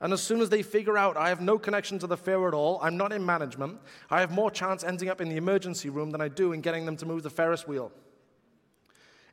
And 0.00 0.12
as 0.12 0.22
soon 0.22 0.40
as 0.40 0.50
they 0.50 0.62
figure 0.62 0.98
out 0.98 1.16
I 1.16 1.28
have 1.28 1.40
no 1.40 1.58
connection 1.58 1.98
to 2.00 2.06
the 2.06 2.16
fair 2.16 2.46
at 2.48 2.54
all, 2.54 2.78
I'm 2.82 2.96
not 2.96 3.12
in 3.12 3.24
management, 3.24 3.78
I 4.10 4.20
have 4.20 4.30
more 4.30 4.50
chance 4.50 4.84
ending 4.84 5.08
up 5.08 5.20
in 5.20 5.28
the 5.28 5.36
emergency 5.36 5.88
room 5.88 6.10
than 6.10 6.20
I 6.20 6.28
do 6.28 6.52
in 6.52 6.60
getting 6.60 6.84
them 6.84 6.96
to 6.98 7.06
move 7.06 7.22
the 7.22 7.30
Ferris 7.30 7.66
wheel. 7.66 7.92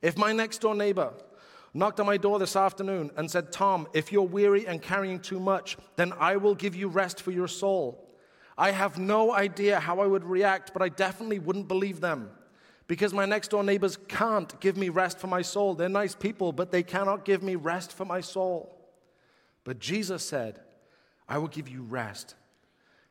If 0.03 0.17
my 0.17 0.33
next 0.33 0.59
door 0.59 0.75
neighbor 0.75 1.13
knocked 1.73 1.99
on 1.99 2.05
my 2.05 2.17
door 2.17 2.37
this 2.37 2.55
afternoon 2.57 3.09
and 3.15 3.31
said, 3.31 3.51
Tom, 3.51 3.87
if 3.93 4.11
you're 4.11 4.21
weary 4.21 4.67
and 4.67 4.81
carrying 4.81 5.19
too 5.19 5.39
much, 5.39 5.77
then 5.95 6.13
I 6.19 6.35
will 6.35 6.53
give 6.53 6.75
you 6.75 6.89
rest 6.89 7.21
for 7.21 7.31
your 7.31 7.47
soul. 7.47 8.13
I 8.57 8.71
have 8.71 8.99
no 8.99 9.33
idea 9.33 9.79
how 9.79 10.01
I 10.01 10.05
would 10.05 10.25
react, 10.25 10.73
but 10.73 10.81
I 10.81 10.89
definitely 10.89 11.39
wouldn't 11.39 11.69
believe 11.69 12.01
them 12.01 12.29
because 12.87 13.13
my 13.13 13.25
next 13.25 13.47
door 13.47 13.63
neighbors 13.63 13.97
can't 14.09 14.59
give 14.59 14.75
me 14.75 14.89
rest 14.89 15.19
for 15.19 15.27
my 15.27 15.41
soul. 15.41 15.73
They're 15.73 15.87
nice 15.87 16.13
people, 16.13 16.51
but 16.51 16.69
they 16.69 16.83
cannot 16.83 17.23
give 17.23 17.41
me 17.41 17.55
rest 17.55 17.93
for 17.93 18.03
my 18.03 18.19
soul. 18.19 18.77
But 19.63 19.79
Jesus 19.79 20.23
said, 20.23 20.59
I 21.29 21.37
will 21.37 21.47
give 21.47 21.69
you 21.69 21.81
rest. 21.81 22.35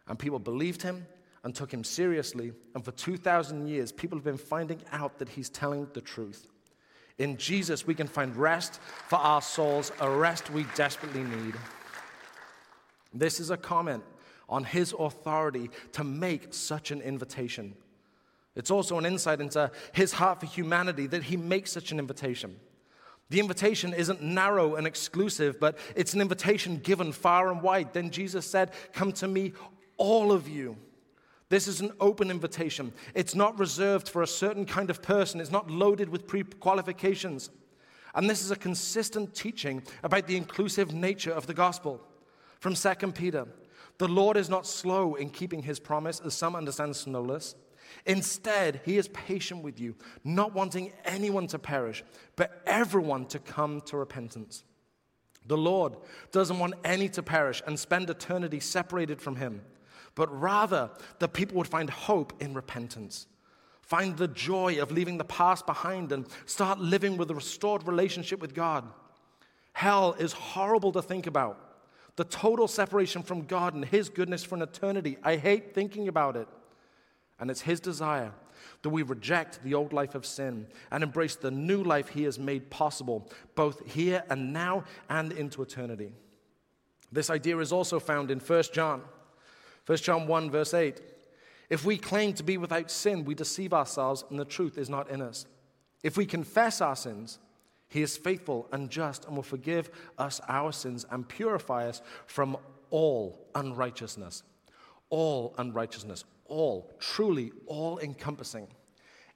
And 0.07 0.19
people 0.19 0.39
believed 0.39 0.83
him 0.83 1.07
and 1.43 1.55
took 1.55 1.73
him 1.73 1.85
seriously. 1.85 2.53
And 2.75 2.85
for 2.85 2.93
2,000 2.93 3.67
years, 3.67 3.91
people 3.91 4.19
have 4.19 4.25
been 4.25 4.37
finding 4.37 4.83
out 4.93 5.19
that 5.19 5.31
he's 5.31 5.49
telling 5.49 5.89
the 5.95 6.03
truth. 6.03 6.52
In 7.19 7.37
Jesus, 7.37 7.87
we 7.87 7.95
can 7.95 8.07
find 8.07 8.35
rest 8.37 8.81
for 9.09 9.17
our 9.17 9.43
souls, 9.43 9.93
a 10.01 10.11
rest 10.11 10.51
we 10.51 10.67
desperately 10.75 11.23
need. 11.23 11.55
This 13.15 13.41
is 13.41 13.51
a 13.51 13.57
comment 13.57 14.03
on 14.49 14.65
his 14.65 14.95
authority 14.99 15.71
to 15.93 16.05
make 16.05 16.55
such 16.55 16.91
an 16.91 17.01
invitation. 17.01 17.75
It's 18.55 18.71
also 18.71 18.99
an 18.99 19.07
insight 19.07 19.41
into 19.41 19.71
his 19.93 20.13
heart 20.13 20.41
for 20.41 20.47
humanity 20.47 21.07
that 21.09 21.25
he 21.25 21.37
makes 21.37 21.73
such 21.73 21.93
an 21.93 21.99
invitation. 21.99 22.57
The 23.31 23.41
invitation 23.41 23.95
isn't 23.95 24.23
narrow 24.23 24.75
and 24.75 24.87
exclusive, 24.87 25.59
but 25.59 25.79
it's 25.97 26.13
an 26.13 26.21
invitation 26.21 26.77
given 26.77 27.13
far 27.13 27.51
and 27.51 27.63
wide. 27.63 27.95
Then 27.95 28.11
Jesus 28.11 28.45
said, 28.45 28.73
Come 28.93 29.13
to 29.13 29.29
me, 29.29 29.53
all 29.97 30.33
of 30.33 30.49
you. 30.49 30.77
This 31.53 31.69
is 31.69 31.83
an 31.83 31.93
open 32.01 32.31
invitation. 32.31 32.95
It's 33.15 33.35
not 33.35 33.59
reserved 33.59 34.09
for 34.09 34.23
a 34.23 34.27
certain 34.27 34.65
kind 34.65 34.89
of 34.89 35.03
person, 35.03 35.39
it's 35.39 35.51
not 35.51 35.71
loaded 35.71 36.09
with 36.09 36.27
pre 36.27 36.45
qualifications. 36.45 37.51
And 38.15 38.31
this 38.31 38.43
is 38.43 38.51
a 38.51 38.57
consistent 38.57 39.35
teaching 39.35 39.83
about 40.03 40.27
the 40.27 40.39
inclusive 40.39 40.95
nature 40.95 41.31
of 41.31 41.47
the 41.47 41.53
gospel. 41.53 42.01
From 42.61 42.73
2 42.73 42.95
Peter, 43.13 43.47
the 43.99 44.09
Lord 44.09 44.39
is 44.39 44.49
not 44.49 44.67
slow 44.67 45.15
in 45.15 45.29
keeping 45.29 45.63
his 45.63 45.79
promise, 45.79 46.21
as 46.21 46.33
some 46.33 46.57
understand 46.57 46.97
slowness. 46.97 47.55
Instead, 48.07 48.81
he 48.87 48.97
is 48.97 49.09
patient 49.09 49.63
with 49.63 49.79
you, 49.79 49.95
not 50.25 50.55
wanting 50.55 50.91
anyone 51.05 51.49
to 51.49 51.59
perish, 51.59 52.03
but 52.35 52.63
everyone 52.65 53.27
to 53.27 53.39
come 53.39 53.83
to 53.83 53.99
repentance. 53.99 54.65
The 55.45 55.59
Lord 55.59 55.97
doesn't 56.31 56.59
want 56.59 56.77
any 56.83 57.11
to 57.11 57.23
perish 57.23 57.63
and 57.67 57.79
spend 57.79 58.09
eternity 58.09 58.59
separated 58.59 59.21
from 59.21 59.37
him, 59.37 59.61
but 60.15 60.29
rather 60.41 60.91
that 61.19 61.33
people 61.33 61.57
would 61.59 61.69
find 61.69 61.89
hope 61.91 62.33
in 62.41 62.55
repentance. 62.55 63.27
Find 63.83 64.17
the 64.17 64.29
joy 64.29 64.81
of 64.81 64.93
leaving 64.93 65.19
the 65.19 65.25
past 65.25 65.67
behind 65.67 66.13
and 66.13 66.27
start 66.47 66.79
living 66.79 67.17
with 67.17 67.31
a 67.31 67.35
restored 67.35 67.87
relationship 67.87 68.41
with 68.41 68.55
God. 68.55 68.87
Hell 69.73 70.15
is 70.19 70.33
horrible 70.33 70.93
to 70.93 71.03
think 71.03 71.27
about. 71.27 71.59
The 72.17 72.25
total 72.25 72.69
separation 72.69 73.23
from 73.23 73.47
God 73.47 73.75
and 73.75 73.85
His 73.85 74.09
goodness 74.09 74.45
for 74.45 74.55
an 74.55 74.63
eternity. 74.63 75.17
I 75.23 75.37
hate 75.37 75.75
thinking 75.75 76.09
about 76.09 76.37
it. 76.37 76.49
And 77.41 77.51
it's 77.51 77.63
His 77.63 77.81
desire 77.81 78.33
that 78.83 78.91
we 78.91 79.03
reject 79.03 79.63
the 79.65 79.75
old 79.75 79.93
life 79.93 80.15
of 80.15 80.27
sin 80.27 80.67
and 80.91 81.03
embrace 81.03 81.37
the 81.37 81.51
new 81.51 81.83
life 81.83 82.09
He 82.09 82.25
has 82.25 82.39
made 82.39 82.71
possible, 82.71 83.31
both 83.55 83.85
here 83.93 84.25
and 84.29 84.53
now 84.53 84.85
and 85.09 85.33
into 85.33 85.63
eternity. 85.63 86.13
This 87.11 87.31
idea 87.31 87.59
is 87.59 87.73
also 87.73 87.99
found 87.99 88.31
in 88.31 88.41
1 88.41 88.63
John. 88.73 89.03
1 89.87 89.99
John 89.99 90.27
1, 90.27 90.51
verse 90.51 90.75
8. 90.75 91.01
If 91.71 91.85
we 91.85 91.97
claim 91.97 92.35
to 92.35 92.43
be 92.43 92.59
without 92.59 92.91
sin, 92.91 93.25
we 93.25 93.35
deceive 93.35 93.73
ourselves 93.73 94.25
and 94.31 94.39
the 94.39 94.45
truth 94.45 94.79
is 94.79 94.91
not 94.91 95.11
in 95.11 95.23
us. 95.23 95.47
If 96.03 96.17
we 96.17 96.27
confess 96.27 96.81
our 96.81 96.97
sins, 96.97 97.39
he 97.89 98.03
is 98.03 98.17
faithful 98.17 98.69
and 98.73 98.91
just 98.91 99.25
and 99.27 99.37
will 99.37 99.43
forgive 99.43 99.91
us 100.19 100.41
our 100.49 100.73
sins 100.73 101.07
and 101.11 101.29
purify 101.29 101.89
us 101.89 102.03
from 102.27 102.57
all 102.91 103.49
unrighteousness. 103.55 104.43
All 105.11 105.55
unrighteousness 105.59 106.25
all, 106.53 106.91
truly 107.01 107.51
all 107.67 107.99
encompassing. 107.99 108.69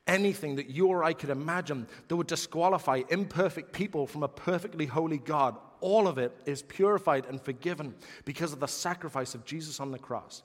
Anything 0.07 0.57
that 0.57 0.71
you 0.71 0.87
or 0.87 1.03
I 1.03 1.15
could 1.15 1.31
imagine 1.31 1.89
that 2.07 2.15
would 2.15 2.29
disqualify 2.29 3.03
imperfect 3.09 3.73
people 3.73 4.07
from 4.07 4.23
a 4.23 4.29
perfectly 4.29 4.87
holy 4.87 5.19
God, 5.19 5.57
all 5.81 6.09
of 6.09 6.19
it 6.19 6.37
is 6.47 6.63
purified 6.63 7.27
and 7.27 7.41
forgiven 7.41 7.95
because 8.25 8.53
of 8.53 8.61
the 8.61 8.67
sacrifice 8.67 9.35
of 9.35 9.45
Jesus 9.45 9.81
on 9.81 9.91
the 9.91 9.99
cross. 9.99 10.43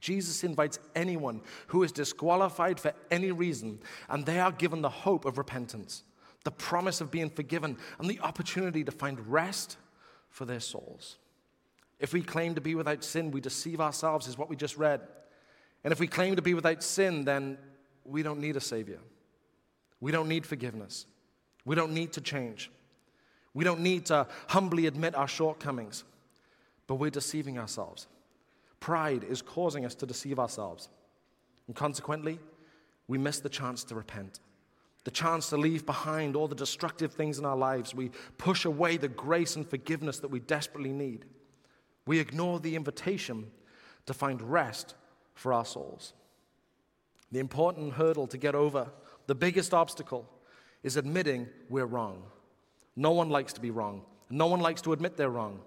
Jesus 0.00 0.42
invites 0.42 0.80
anyone 0.96 1.40
who 1.68 1.84
is 1.84 1.92
disqualified 1.92 2.80
for 2.80 2.92
any 3.10 3.30
reason, 3.30 3.78
and 4.08 4.26
they 4.26 4.40
are 4.40 4.50
given 4.50 4.82
the 4.82 4.88
hope 4.88 5.24
of 5.24 5.38
repentance, 5.38 6.02
the 6.44 6.50
promise 6.50 7.00
of 7.00 7.10
being 7.10 7.30
forgiven, 7.30 7.78
and 7.98 8.10
the 8.10 8.20
opportunity 8.20 8.82
to 8.82 8.90
find 8.90 9.28
rest 9.28 9.76
for 10.28 10.44
their 10.44 10.60
souls. 10.60 11.18
If 12.00 12.12
we 12.12 12.20
claim 12.20 12.56
to 12.56 12.60
be 12.60 12.74
without 12.74 13.04
sin, 13.04 13.30
we 13.30 13.40
deceive 13.40 13.80
ourselves, 13.80 14.26
is 14.26 14.36
what 14.36 14.50
we 14.50 14.56
just 14.56 14.76
read. 14.76 15.02
And 15.84 15.92
if 15.92 16.00
we 16.00 16.08
claim 16.08 16.34
to 16.34 16.42
be 16.42 16.54
without 16.54 16.82
sin, 16.82 17.24
then 17.24 17.58
we 18.04 18.24
don't 18.24 18.40
need 18.40 18.56
a 18.56 18.60
Savior. 18.60 18.98
We 20.00 20.10
don't 20.10 20.28
need 20.28 20.44
forgiveness. 20.44 21.06
We 21.64 21.76
don't 21.76 21.92
need 21.92 22.12
to 22.14 22.20
change. 22.20 22.72
We 23.54 23.64
don't 23.64 23.80
need 23.80 24.06
to 24.06 24.26
humbly 24.48 24.86
admit 24.86 25.14
our 25.14 25.28
shortcomings. 25.28 26.04
But 26.86 26.96
we're 26.96 27.10
deceiving 27.10 27.58
ourselves. 27.58 28.06
Pride 28.80 29.24
is 29.24 29.42
causing 29.42 29.84
us 29.84 29.94
to 29.96 30.06
deceive 30.06 30.38
ourselves. 30.38 30.88
And 31.66 31.76
consequently, 31.76 32.38
we 33.06 33.18
miss 33.18 33.40
the 33.40 33.48
chance 33.48 33.84
to 33.84 33.94
repent, 33.94 34.40
the 35.04 35.10
chance 35.10 35.48
to 35.50 35.56
leave 35.56 35.86
behind 35.86 36.34
all 36.34 36.48
the 36.48 36.54
destructive 36.54 37.12
things 37.12 37.38
in 37.38 37.44
our 37.44 37.56
lives. 37.56 37.94
We 37.94 38.10
push 38.38 38.64
away 38.64 38.96
the 38.96 39.08
grace 39.08 39.56
and 39.56 39.68
forgiveness 39.68 40.18
that 40.20 40.30
we 40.30 40.40
desperately 40.40 40.92
need. 40.92 41.24
We 42.06 42.18
ignore 42.18 42.58
the 42.58 42.74
invitation 42.74 43.50
to 44.06 44.14
find 44.14 44.42
rest 44.42 44.94
for 45.34 45.52
our 45.52 45.64
souls. 45.64 46.12
The 47.30 47.38
important 47.38 47.94
hurdle 47.94 48.26
to 48.26 48.38
get 48.38 48.54
over, 48.54 48.90
the 49.26 49.34
biggest 49.34 49.72
obstacle, 49.72 50.28
is 50.82 50.96
admitting 50.96 51.48
we're 51.68 51.86
wrong. 51.86 52.24
No 52.96 53.12
one 53.12 53.30
likes 53.30 53.52
to 53.54 53.60
be 53.60 53.70
wrong. 53.70 54.02
No 54.30 54.46
one 54.46 54.60
likes 54.60 54.82
to 54.82 54.92
admit 54.92 55.16
they're 55.16 55.30
wrong. 55.30 55.60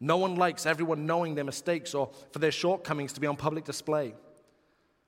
No 0.00 0.16
one 0.16 0.36
likes 0.36 0.66
everyone 0.66 1.06
knowing 1.06 1.34
their 1.34 1.44
mistakes 1.44 1.94
or 1.94 2.10
for 2.32 2.38
their 2.38 2.50
shortcomings 2.50 3.12
to 3.12 3.20
be 3.20 3.26
on 3.26 3.36
public 3.36 3.64
display. 3.64 4.14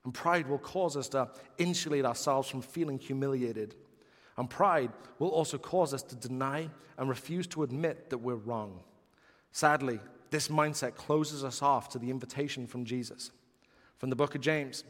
And 0.05 0.15
pride 0.15 0.49
will 0.49 0.59
cause 0.59 0.97
us 0.97 1.09
to 1.11 1.31
insulate 1.59 2.05
ourselves 2.05 2.49
from 2.49 2.63
feeling 2.63 2.99
humiliated. 2.99 3.75
And 4.37 4.49
pride 4.49 4.93
will 5.19 5.31
also 5.31 5.59
cause 5.59 5.95
us 5.95 6.03
to 6.05 6.15
deny 6.15 6.71
and 6.99 7.09
refuse 7.09 7.47
to 7.49 7.63
admit 7.63 8.11
that 8.11 8.19
we're 8.19 8.35
wrong. 8.35 8.81
Sadly, 9.53 10.01
this 10.31 10.49
mindset 10.49 10.97
closes 10.97 11.45
us 11.45 11.63
off 11.63 11.89
to 11.91 11.99
the 11.99 12.11
invitation 12.11 12.67
from 12.67 12.85
Jesus. 12.85 13.31
From 13.99 14.11
the 14.11 14.17
book 14.17 14.35
of 14.35 14.41
James, 14.41 14.85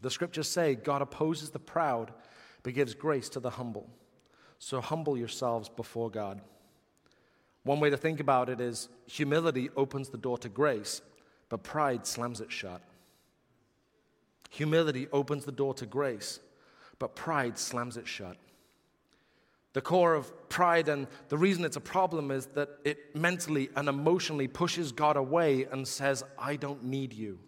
the 0.00 0.10
scriptures 0.10 0.48
say 0.48 0.74
God 0.74 1.00
opposes 1.00 1.50
the 1.50 1.58
proud 1.58 2.12
but 2.62 2.74
gives 2.74 2.94
grace 2.94 3.28
to 3.30 3.40
the 3.40 3.50
humble. 3.50 3.88
So 4.64 4.80
humble 4.80 5.18
yourselves 5.18 5.68
before 5.68 6.08
God. 6.08 6.40
One 7.64 7.80
way 7.80 7.90
to 7.90 7.98
think 7.98 8.18
about 8.18 8.48
it 8.48 8.62
is 8.62 8.88
humility 9.04 9.68
opens 9.76 10.08
the 10.08 10.16
door 10.16 10.38
to 10.38 10.48
grace, 10.48 11.02
but 11.50 11.62
pride 11.62 12.06
slams 12.06 12.40
it 12.40 12.50
shut. 12.50 12.80
Humility 14.48 15.06
opens 15.12 15.44
the 15.44 15.52
door 15.52 15.74
to 15.74 15.84
grace, 15.84 16.40
but 16.98 17.14
pride 17.14 17.58
slams 17.58 17.98
it 17.98 18.08
shut. 18.08 18.38
The 19.74 19.82
core 19.82 20.14
of 20.14 20.32
pride 20.48 20.88
and 20.88 21.08
the 21.28 21.36
reason 21.36 21.66
it's 21.66 21.76
a 21.76 21.80
problem 21.80 22.30
is 22.30 22.46
that 22.54 22.70
it 22.84 23.14
mentally 23.14 23.68
and 23.76 23.86
emotionally 23.86 24.48
pushes 24.48 24.92
God 24.92 25.18
away 25.18 25.66
and 25.70 25.86
says, 25.86 26.24
I 26.38 26.56
don't 26.56 26.84
need 26.84 27.12
you. 27.12 27.38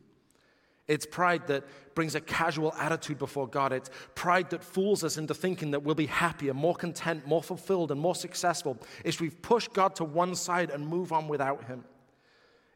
It's 0.88 1.06
pride 1.06 1.48
that 1.48 1.64
brings 1.94 2.14
a 2.14 2.20
casual 2.20 2.72
attitude 2.74 3.18
before 3.18 3.48
God. 3.48 3.72
It's 3.72 3.90
pride 4.14 4.50
that 4.50 4.62
fools 4.62 5.02
us 5.02 5.16
into 5.16 5.34
thinking 5.34 5.72
that 5.72 5.82
we'll 5.82 5.96
be 5.96 6.06
happier, 6.06 6.54
more 6.54 6.76
content, 6.76 7.26
more 7.26 7.42
fulfilled, 7.42 7.90
and 7.90 8.00
more 8.00 8.14
successful 8.14 8.78
if 9.04 9.20
we've 9.20 9.40
pushed 9.42 9.72
God 9.72 9.96
to 9.96 10.04
one 10.04 10.34
side 10.34 10.70
and 10.70 10.86
move 10.86 11.12
on 11.12 11.26
without 11.26 11.64
Him. 11.64 11.84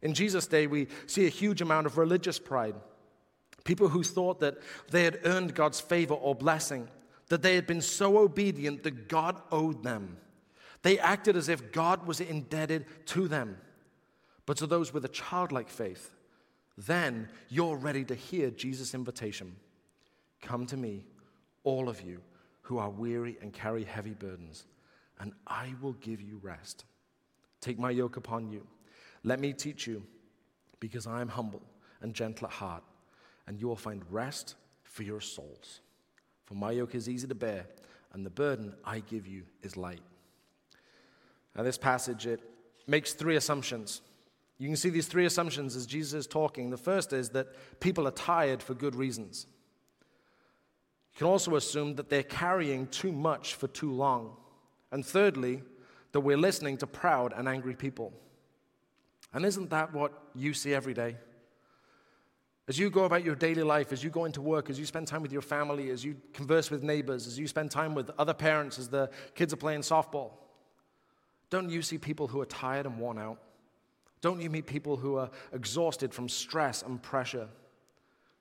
In 0.02 0.14
Jesus' 0.14 0.46
day, 0.46 0.66
we 0.66 0.88
see 1.06 1.26
a 1.26 1.30
huge 1.30 1.60
amount 1.60 1.86
of 1.86 1.98
religious 1.98 2.38
pride. 2.38 2.74
People 3.64 3.88
who 3.88 4.02
thought 4.02 4.40
that 4.40 4.56
they 4.90 5.04
had 5.04 5.20
earned 5.24 5.54
God's 5.54 5.80
favor 5.80 6.14
or 6.14 6.34
blessing, 6.34 6.88
that 7.28 7.42
they 7.42 7.54
had 7.54 7.66
been 7.66 7.82
so 7.82 8.18
obedient 8.18 8.82
that 8.82 9.08
God 9.08 9.40
owed 9.52 9.84
them. 9.84 10.16
They 10.82 10.98
acted 10.98 11.36
as 11.36 11.48
if 11.48 11.70
God 11.70 12.06
was 12.06 12.20
indebted 12.20 12.86
to 13.06 13.28
them. 13.28 13.58
But 14.46 14.56
to 14.56 14.66
those 14.66 14.92
with 14.92 15.04
a 15.04 15.08
childlike 15.08 15.68
faith, 15.68 16.10
then 16.86 17.28
you're 17.48 17.76
ready 17.76 18.04
to 18.04 18.14
hear 18.14 18.50
Jesus' 18.50 18.94
invitation 18.94 19.56
Come 20.42 20.66
to 20.66 20.76
me, 20.76 21.04
all 21.64 21.88
of 21.88 22.00
you 22.00 22.20
who 22.62 22.78
are 22.78 22.90
weary 22.90 23.36
and 23.42 23.52
carry 23.52 23.84
heavy 23.84 24.14
burdens, 24.14 24.66
and 25.18 25.32
I 25.46 25.74
will 25.80 25.92
give 25.94 26.20
you 26.20 26.40
rest. 26.42 26.84
Take 27.60 27.78
my 27.78 27.90
yoke 27.90 28.16
upon 28.16 28.50
you. 28.50 28.66
Let 29.22 29.40
me 29.40 29.52
teach 29.52 29.86
you, 29.86 30.02
because 30.78 31.06
I 31.06 31.20
am 31.20 31.28
humble 31.28 31.62
and 32.00 32.14
gentle 32.14 32.46
at 32.46 32.52
heart, 32.52 32.82
and 33.46 33.60
you 33.60 33.68
will 33.68 33.76
find 33.76 34.02
rest 34.10 34.54
for 34.84 35.02
your 35.02 35.20
souls. 35.20 35.80
For 36.46 36.54
my 36.54 36.70
yoke 36.70 36.94
is 36.94 37.08
easy 37.08 37.28
to 37.28 37.34
bear, 37.34 37.66
and 38.12 38.24
the 38.24 38.30
burden 38.30 38.74
I 38.84 39.00
give 39.00 39.26
you 39.26 39.42
is 39.62 39.76
light. 39.76 40.00
Now, 41.54 41.64
this 41.64 41.78
passage, 41.78 42.26
it 42.26 42.40
makes 42.86 43.12
three 43.12 43.36
assumptions. 43.36 44.00
You 44.60 44.66
can 44.68 44.76
see 44.76 44.90
these 44.90 45.06
three 45.06 45.24
assumptions 45.24 45.74
as 45.74 45.86
Jesus 45.86 46.12
is 46.12 46.26
talking. 46.26 46.68
The 46.68 46.76
first 46.76 47.14
is 47.14 47.30
that 47.30 47.80
people 47.80 48.06
are 48.06 48.10
tired 48.10 48.62
for 48.62 48.74
good 48.74 48.94
reasons. 48.94 49.46
You 51.14 51.18
can 51.20 51.28
also 51.28 51.56
assume 51.56 51.94
that 51.94 52.10
they're 52.10 52.22
carrying 52.22 52.86
too 52.88 53.10
much 53.10 53.54
for 53.54 53.68
too 53.68 53.90
long. 53.90 54.36
And 54.92 55.04
thirdly, 55.04 55.62
that 56.12 56.20
we're 56.20 56.36
listening 56.36 56.76
to 56.76 56.86
proud 56.86 57.32
and 57.34 57.48
angry 57.48 57.74
people. 57.74 58.12
And 59.32 59.46
isn't 59.46 59.70
that 59.70 59.94
what 59.94 60.12
you 60.34 60.52
see 60.52 60.74
every 60.74 60.92
day? 60.92 61.16
As 62.68 62.78
you 62.78 62.90
go 62.90 63.04
about 63.04 63.24
your 63.24 63.36
daily 63.36 63.62
life, 63.62 63.94
as 63.94 64.04
you 64.04 64.10
go 64.10 64.26
into 64.26 64.42
work, 64.42 64.68
as 64.68 64.78
you 64.78 64.84
spend 64.84 65.06
time 65.06 65.22
with 65.22 65.32
your 65.32 65.40
family, 65.40 65.88
as 65.88 66.04
you 66.04 66.16
converse 66.34 66.70
with 66.70 66.82
neighbors, 66.82 67.26
as 67.26 67.38
you 67.38 67.46
spend 67.46 67.70
time 67.70 67.94
with 67.94 68.10
other 68.18 68.34
parents, 68.34 68.78
as 68.78 68.90
the 68.90 69.08
kids 69.34 69.54
are 69.54 69.56
playing 69.56 69.80
softball, 69.80 70.32
don't 71.48 71.70
you 71.70 71.80
see 71.80 71.96
people 71.96 72.26
who 72.28 72.42
are 72.42 72.46
tired 72.46 72.84
and 72.84 72.98
worn 72.98 73.16
out? 73.16 73.40
Don't 74.20 74.40
you 74.40 74.50
meet 74.50 74.66
people 74.66 74.96
who 74.96 75.16
are 75.16 75.30
exhausted 75.52 76.12
from 76.12 76.28
stress 76.28 76.82
and 76.82 77.02
pressure? 77.02 77.48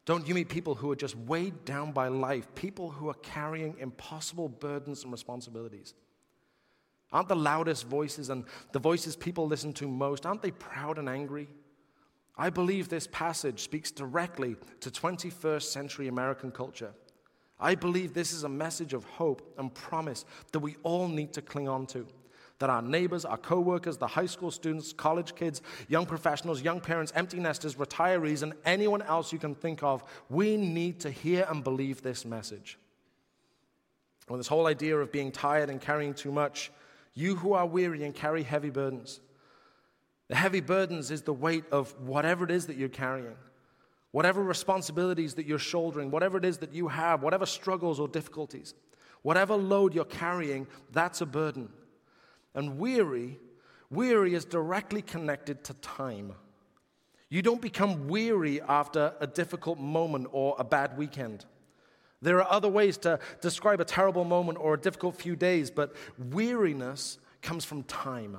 Don't 0.06 0.28
you 0.28 0.34
meet 0.34 0.50
people 0.50 0.76
who 0.76 0.92
are 0.92 0.96
just 0.96 1.16
weighed 1.16 1.66
down 1.66 1.92
by 1.92 2.08
life, 2.08 2.54
people 2.56 2.90
who 2.90 3.10
are 3.10 3.16
carrying 3.16 3.76
impossible 3.80 4.50
burdens 4.50 5.04
and 5.04 5.12
responsibilities? 5.12 5.94
Aren't 7.12 7.28
the 7.28 7.36
loudest 7.36 7.88
voices 7.88 8.30
and 8.30 8.46
the 8.72 8.80
voices 8.80 9.16
people 9.16 9.48
listen 9.48 9.74
to 9.74 9.88
most, 9.88 10.26
aren't 10.26 10.42
they 10.42 10.52
proud 10.52 10.98
and 10.98 11.10
angry? 11.10 11.48
I 12.38 12.50
believe 12.50 12.88
this 12.88 13.08
passage 13.12 13.62
speaks 13.62 13.92
directly 13.92 14.56
to 14.80 14.90
21st 14.90 15.64
century 15.64 16.08
American 16.08 16.52
culture. 16.52 16.94
I 17.60 17.76
believe 17.76 18.14
this 18.14 18.32
is 18.32 18.44
a 18.44 18.50
message 18.50 18.94
of 18.94 19.04
hope 19.04 19.54
and 19.58 19.74
promise 19.74 20.24
that 20.54 20.60
we 20.60 20.78
all 20.84 21.08
need 21.08 21.34
to 21.34 21.42
cling 21.42 21.68
on 21.68 21.86
to 21.88 22.08
that 22.60 22.70
our 22.70 22.82
neighbors, 22.82 23.26
our 23.26 23.38
coworkers, 23.38 23.98
the 23.98 24.08
high 24.08 24.26
school 24.26 24.52
students, 24.52 24.94
college 24.94 25.34
kids, 25.34 25.62
young 25.88 26.06
professionals, 26.06 26.62
young 26.62 26.82
parents, 26.82 27.12
empty 27.16 27.40
nesters, 27.40 27.76
retirees, 27.76 28.44
and 28.44 28.54
anyone 28.66 29.02
else 29.02 29.34
you 29.34 29.40
can 29.40 29.56
think 29.56 29.82
of, 29.82 30.04
we 30.30 30.58
need 30.58 31.00
to 31.00 31.10
hear 31.10 31.48
and 31.50 31.64
believe 31.64 32.02
this 32.02 32.26
message. 32.26 32.78
When 34.28 34.40
this 34.40 34.48
whole 34.48 34.68
idea 34.68 34.98
of 34.98 35.12
being 35.12 35.32
tired 35.32 35.70
and 35.70 35.82
carrying 35.82 36.14
too 36.14 36.32
much, 36.32 36.72
you 37.16 37.36
who 37.36 37.54
are 37.54 37.66
weary 37.66 38.04
and 38.04 38.14
carry 38.14 38.44
heavy 38.44 38.70
burdens. 38.70 39.22
The 40.28 40.36
heavy 40.36 40.62
burdens 40.62 41.10
is 41.10 41.24
the 41.24 41.34
weight 41.34 41.64
of 41.72 42.00
whatever 42.00 42.46
it 42.46 42.52
is 42.52 42.68
that 42.68 42.76
you're 42.76 42.90
carrying, 42.90 43.36
whatever 44.12 44.44
responsibilities 44.44 45.34
that 45.36 45.48
you're 45.48 45.58
shouldering, 45.58 46.12
whatever 46.12 46.38
it 46.38 46.46
is 46.46 46.60
that 46.60 46.74
you 46.74 46.90
have, 46.90 47.24
whatever 47.24 47.48
struggles 47.48 48.00
or 48.00 48.08
difficulties, 48.08 48.76
whatever 49.24 49.56
load 49.56 49.96
you're 49.96 50.06
carrying, 50.06 50.68
that's 50.92 51.22
a 51.22 51.26
burden. 51.26 51.70
And 52.56 52.78
weary, 52.78 53.40
weary 53.90 54.34
is 54.34 54.46
directly 54.46 55.02
connected 55.02 55.64
to 55.66 55.74
time. 55.76 56.34
You 57.30 57.42
don't 57.42 57.62
become 57.62 58.08
weary 58.08 58.60
after 58.62 59.14
a 59.20 59.28
difficult 59.28 59.80
moment 59.80 60.28
or 60.32 60.56
a 60.58 60.64
bad 60.64 60.98
weekend. 60.98 61.46
There 62.22 62.42
are 62.42 62.52
other 62.52 62.68
ways 62.68 62.98
to 63.00 63.20
describe 63.40 63.80
a 63.80 63.86
terrible 63.86 64.26
moment 64.26 64.58
or 64.60 64.74
a 64.74 64.80
difficult 64.80 65.16
few 65.16 65.36
days, 65.36 65.70
but 65.72 65.96
weariness 66.18 67.20
comes 67.42 67.64
from 67.64 67.84
time. 67.84 68.38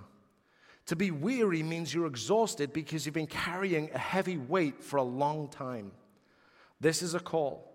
To 0.87 0.97
be 0.97 1.13
weary 1.13 1.63
means 1.63 1.95
you're 1.95 2.07
exhausted 2.07 2.73
because 2.73 3.07
you've 3.07 3.15
been 3.15 3.27
carrying 3.29 3.91
a 3.95 3.99
heavy 3.99 4.37
weight 4.37 4.83
for 4.83 4.97
a 4.97 5.03
long 5.03 5.49
time. 5.49 5.93
This 6.81 7.01
is 7.01 7.15
a 7.15 7.21
call. 7.21 7.67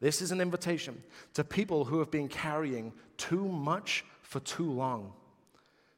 This 0.00 0.20
is 0.20 0.32
an 0.32 0.40
invitation 0.40 1.02
to 1.34 1.44
people 1.44 1.84
who 1.84 2.00
have 2.00 2.10
been 2.10 2.28
carrying 2.28 2.92
too 3.16 3.46
much 3.46 4.04
for 4.22 4.40
too 4.40 4.70
long 4.70 5.12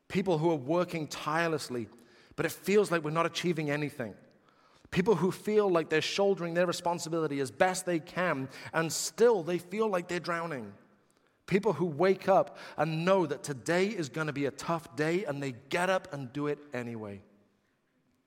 people 0.09 0.39
who 0.39 0.51
are 0.51 0.57
working 0.57 1.07
tirelessly, 1.07 1.89
but 2.37 2.47
it 2.47 2.53
feels 2.53 2.91
like 2.91 3.05
we're 3.05 3.11
not 3.11 3.27
achieving 3.27 3.71
anything. 3.71 4.15
People 4.91 5.15
who 5.15 5.31
feel 5.31 5.69
like 5.69 5.91
they're 5.91 6.01
shouldering 6.01 6.55
their 6.55 6.67
responsibility 6.67 7.41
as 7.41 7.51
best 7.51 7.85
they 7.85 7.99
can, 7.99 8.49
and 8.73 8.91
still 8.91 9.43
they 9.43 9.59
feel 9.59 9.89
like 9.89 10.09
they're 10.09 10.19
drowning. 10.19 10.73
People 11.47 11.73
who 11.73 11.87
wake 11.87 12.29
up 12.29 12.57
and 12.77 13.05
know 13.05 13.27
that 13.27 13.43
today 13.43 13.87
is 13.87 14.09
going 14.09 14.27
to 14.27 14.33
be 14.33 14.47
a 14.47 14.51
tough 14.51 14.97
day, 14.97 15.25
and 15.25 15.43
they 15.43 15.55
get 15.69 15.91
up 15.91 16.13
and 16.13 16.33
do 16.33 16.47
it 16.47 16.59
anyway. 16.73 17.21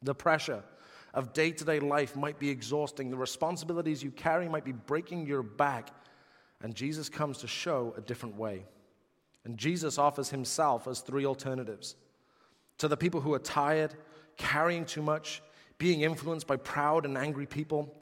The 0.03 0.15
pressure 0.15 0.63
of 1.13 1.33
day 1.33 1.51
to 1.51 1.65
day 1.65 1.79
life 1.79 2.15
might 2.15 2.39
be 2.39 2.49
exhausting. 2.49 3.09
The 3.09 3.17
responsibilities 3.17 4.03
you 4.03 4.11
carry 4.11 4.47
might 4.47 4.65
be 4.65 4.71
breaking 4.71 5.25
your 5.25 5.43
back. 5.43 5.89
And 6.61 6.75
Jesus 6.75 7.09
comes 7.09 7.39
to 7.39 7.47
show 7.47 7.93
a 7.97 8.01
different 8.01 8.35
way. 8.35 8.65
And 9.45 9.57
Jesus 9.57 9.97
offers 9.97 10.29
himself 10.29 10.87
as 10.87 10.99
three 10.99 11.25
alternatives 11.25 11.95
to 12.77 12.87
the 12.87 12.97
people 12.97 13.21
who 13.21 13.33
are 13.33 13.39
tired, 13.39 13.93
carrying 14.37 14.85
too 14.85 15.01
much, 15.01 15.41
being 15.77 16.01
influenced 16.01 16.47
by 16.47 16.55
proud 16.55 17.05
and 17.05 17.17
angry 17.17 17.45
people. 17.45 17.95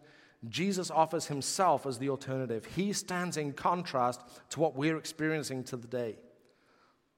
Jesus 0.47 0.89
offers 0.89 1.25
himself 1.25 1.85
as 1.85 1.97
the 1.97 2.09
alternative. 2.09 2.65
He 2.65 2.93
stands 2.93 3.35
in 3.35 3.53
contrast 3.53 4.21
to 4.51 4.59
what 4.59 4.75
we're 4.75 4.97
experiencing 4.97 5.63
to 5.65 5.77
the 5.77 5.87
day. 5.87 6.15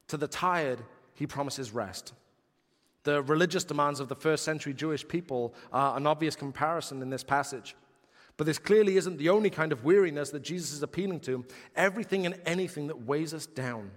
To 0.07 0.17
the 0.17 0.27
tired, 0.27 0.83
he 1.13 1.27
promises 1.27 1.71
rest. 1.71 2.13
The 3.03 3.21
religious 3.23 3.63
demands 3.63 3.99
of 3.99 4.07
the 4.07 4.15
first 4.15 4.43
century 4.43 4.73
Jewish 4.73 5.07
people 5.07 5.53
are 5.71 5.97
an 5.97 6.05
obvious 6.05 6.35
comparison 6.35 7.01
in 7.01 7.09
this 7.09 7.23
passage. 7.23 7.75
But 8.37 8.47
this 8.47 8.57
clearly 8.57 8.97
isn't 8.97 9.17
the 9.17 9.29
only 9.29 9.49
kind 9.49 9.71
of 9.71 9.83
weariness 9.83 10.31
that 10.31 10.41
Jesus 10.41 10.73
is 10.73 10.81
appealing 10.81 11.19
to. 11.21 11.45
Everything 11.75 12.25
and 12.25 12.39
anything 12.45 12.87
that 12.87 13.05
weighs 13.05 13.33
us 13.33 13.45
down 13.45 13.91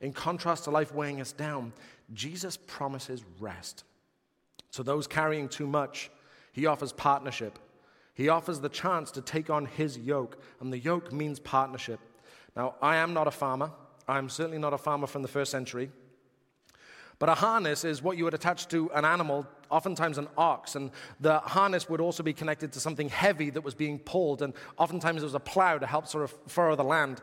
in 0.00 0.12
contrast 0.12 0.64
to 0.64 0.70
life 0.70 0.92
weighing 0.94 1.20
us 1.20 1.32
down, 1.32 1.72
Jesus 2.12 2.56
promises 2.56 3.24
rest. 3.40 3.84
To 4.72 4.82
those 4.82 5.06
carrying 5.06 5.48
too 5.48 5.66
much, 5.66 6.10
he 6.52 6.66
offers 6.66 6.92
partnership. 6.92 7.58
He 8.14 8.28
offers 8.28 8.60
the 8.60 8.68
chance 8.68 9.10
to 9.12 9.20
take 9.20 9.50
on 9.50 9.66
his 9.66 9.98
yoke, 9.98 10.40
and 10.60 10.72
the 10.72 10.78
yoke 10.78 11.12
means 11.12 11.40
partnership. 11.40 12.00
Now, 12.56 12.74
I 12.80 12.96
am 12.96 13.12
not 13.12 13.26
a 13.26 13.32
farmer. 13.32 13.72
I'm 14.06 14.28
certainly 14.28 14.58
not 14.58 14.72
a 14.72 14.78
farmer 14.78 15.06
from 15.06 15.22
the 15.22 15.28
first 15.28 15.50
century. 15.50 15.90
But 17.18 17.28
a 17.28 17.34
harness 17.34 17.84
is 17.84 18.02
what 18.02 18.16
you 18.16 18.24
would 18.24 18.34
attach 18.34 18.68
to 18.68 18.90
an 18.92 19.04
animal, 19.04 19.46
oftentimes 19.70 20.18
an 20.18 20.28
ox. 20.36 20.74
And 20.74 20.90
the 21.20 21.38
harness 21.38 21.88
would 21.88 22.00
also 22.00 22.22
be 22.22 22.32
connected 22.32 22.72
to 22.72 22.80
something 22.80 23.08
heavy 23.08 23.50
that 23.50 23.62
was 23.62 23.74
being 23.74 23.98
pulled. 23.98 24.42
And 24.42 24.52
oftentimes 24.76 25.22
it 25.22 25.24
was 25.24 25.34
a 25.34 25.40
plow 25.40 25.78
to 25.78 25.86
help 25.86 26.06
sort 26.06 26.24
of 26.24 26.34
furrow 26.48 26.76
the 26.76 26.84
land. 26.84 27.22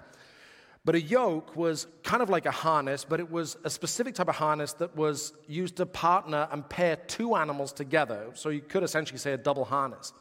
But 0.84 0.96
a 0.96 1.02
yoke 1.02 1.56
was 1.56 1.86
kind 2.04 2.24
of 2.24 2.30
like 2.30 2.48
a 2.48 2.52
harness, 2.52 3.06
but 3.06 3.20
it 3.20 3.30
was 3.30 3.56
a 3.64 3.70
specific 3.70 4.16
type 4.16 4.30
of 4.30 4.36
harness 4.36 4.74
that 4.74 4.96
was 4.96 5.34
used 5.48 5.76
to 5.76 5.86
partner 5.86 6.48
and 6.52 6.68
pair 6.68 6.96
two 6.96 7.36
animals 7.36 7.72
together. 7.72 8.32
So 8.34 8.50
you 8.50 8.62
could 8.62 8.82
essentially 8.82 9.20
say 9.20 9.34
a 9.34 9.38
double 9.38 9.66
harness. 9.66 10.12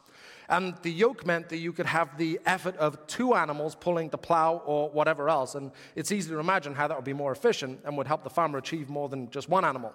And 0.49 0.75
the 0.83 0.91
yoke 0.91 1.25
meant 1.25 1.49
that 1.49 1.57
you 1.57 1.73
could 1.73 1.87
have 1.87 2.17
the 2.17 2.39
effort 2.45 2.75
of 2.77 3.07
two 3.07 3.33
animals 3.33 3.73
pulling 3.73 4.09
the 4.09 4.17
plow 4.17 4.61
or 4.65 4.89
whatever 4.89 5.29
else. 5.29 5.55
And 5.55 5.71
it's 5.95 6.11
easy 6.11 6.29
to 6.29 6.39
imagine 6.39 6.75
how 6.75 6.87
that 6.87 6.97
would 6.97 7.05
be 7.05 7.13
more 7.13 7.31
efficient 7.31 7.79
and 7.83 7.97
would 7.97 8.05
help 8.05 8.23
the 8.23 8.29
farmer 8.29 8.59
achieve 8.59 8.89
more 8.89 9.09
than 9.09 9.31
just 9.31 9.49
one 9.49 9.65
animal. 9.65 9.93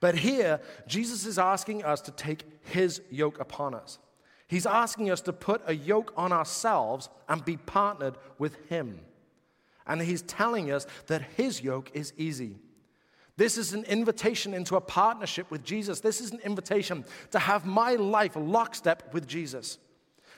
But 0.00 0.16
here, 0.16 0.60
Jesus 0.88 1.26
is 1.26 1.38
asking 1.38 1.84
us 1.84 2.00
to 2.00 2.10
take 2.10 2.42
his 2.62 3.02
yoke 3.10 3.38
upon 3.38 3.74
us. 3.74 4.00
He's 4.48 4.66
asking 4.66 5.10
us 5.10 5.20
to 5.22 5.32
put 5.32 5.62
a 5.66 5.74
yoke 5.74 6.12
on 6.16 6.32
ourselves 6.32 7.08
and 7.28 7.44
be 7.44 7.56
partnered 7.56 8.16
with 8.38 8.56
him. 8.68 8.98
And 9.86 10.00
he's 10.00 10.22
telling 10.22 10.70
us 10.70 10.86
that 11.06 11.22
his 11.36 11.62
yoke 11.62 11.90
is 11.94 12.12
easy. 12.16 12.56
This 13.36 13.56
is 13.56 13.72
an 13.72 13.84
invitation 13.84 14.54
into 14.54 14.76
a 14.76 14.80
partnership 14.80 15.50
with 15.50 15.64
Jesus. 15.64 16.00
This 16.00 16.20
is 16.20 16.32
an 16.32 16.40
invitation 16.40 17.04
to 17.30 17.38
have 17.38 17.64
my 17.64 17.94
life 17.94 18.32
lockstep 18.36 19.12
with 19.14 19.26
Jesus, 19.26 19.78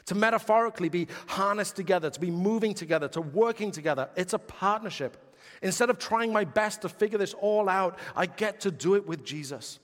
to 0.06 0.14
metaphorically 0.14 0.88
be 0.88 1.08
harnessed 1.26 1.76
together, 1.76 2.08
to 2.08 2.20
be 2.20 2.30
moving 2.30 2.72
together, 2.72 3.08
to 3.08 3.20
working 3.20 3.70
together. 3.70 4.08
It's 4.16 4.32
a 4.32 4.38
partnership. 4.38 5.16
Instead 5.60 5.90
of 5.90 5.98
trying 5.98 6.32
my 6.32 6.44
best 6.44 6.82
to 6.82 6.88
figure 6.88 7.18
this 7.18 7.34
all 7.34 7.68
out, 7.68 7.98
I 8.14 8.26
get 8.26 8.60
to 8.60 8.70
do 8.70 8.94
it 8.94 9.06
with 9.06 9.24
Jesus. 9.24 9.80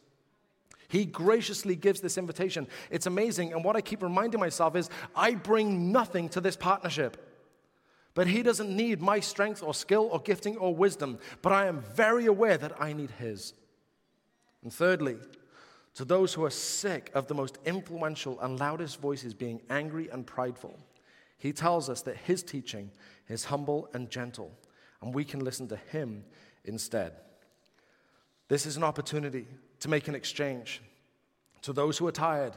He 0.89 1.05
graciously 1.05 1.77
gives 1.77 2.01
this 2.01 2.19
invitation. 2.19 2.67
It's 2.91 3.07
amazing. 3.07 3.53
And 3.53 3.65
what 3.65 3.77
I 3.77 3.81
keep 3.81 4.03
reminding 4.03 4.41
myself 4.41 4.75
is 4.75 4.91
I 5.15 5.35
bring 5.35 5.93
nothing 5.93 6.29
to 6.31 6.41
this 6.41 6.57
partnership. 6.57 7.30
But 8.15 8.27
he 8.27 8.43
doesn't 8.43 8.75
need 8.75 9.01
my 9.01 9.21
strength 9.21 9.63
or 9.63 9.73
skill 9.73 10.09
or 10.11 10.21
gifting 10.21 10.57
or 10.57 10.75
wisdom, 10.75 11.19
but 11.43 11.53
I 11.53 11.67
am 11.67 11.81
very 11.81 12.27
aware 12.27 12.59
that 12.59 12.81
I 12.81 12.93
need 12.93 13.11
his. 13.13 13.55
And 14.63 14.73
thirdly, 14.73 15.17
to 15.95 16.05
those 16.05 16.35
who 16.35 16.45
are 16.45 16.51
sick 16.51 17.11
of 17.15 17.27
the 17.29 17.35
most 17.35 17.59
influential 17.65 18.39
and 18.41 18.59
loudest 18.59 19.01
voices 19.01 19.35
being 19.35 19.61
angry 19.71 20.09
and 20.09 20.27
prideful, 20.27 20.79
he 21.39 21.53
tells 21.53 21.89
us 21.89 22.03
that 22.03 22.17
his 22.17 22.43
teaching 22.43 22.91
is 23.29 23.47
humble 23.47 23.89
and 23.95 24.11
gentle, 24.11 24.51
and 25.01 25.15
we 25.15 25.25
can 25.25 25.41
listen 25.41 25.69
to 25.69 25.77
him 25.77 26.25
instead. 26.65 27.13
This 28.49 28.67
is 28.67 28.77
an 28.77 28.85
opportunity 28.85 29.47
to 29.79 29.89
make 29.89 30.09
an 30.09 30.15
exchange. 30.15 30.83
To 31.63 31.73
those 31.73 31.97
who 31.97 32.07
are 32.07 32.13
tired, 32.13 32.55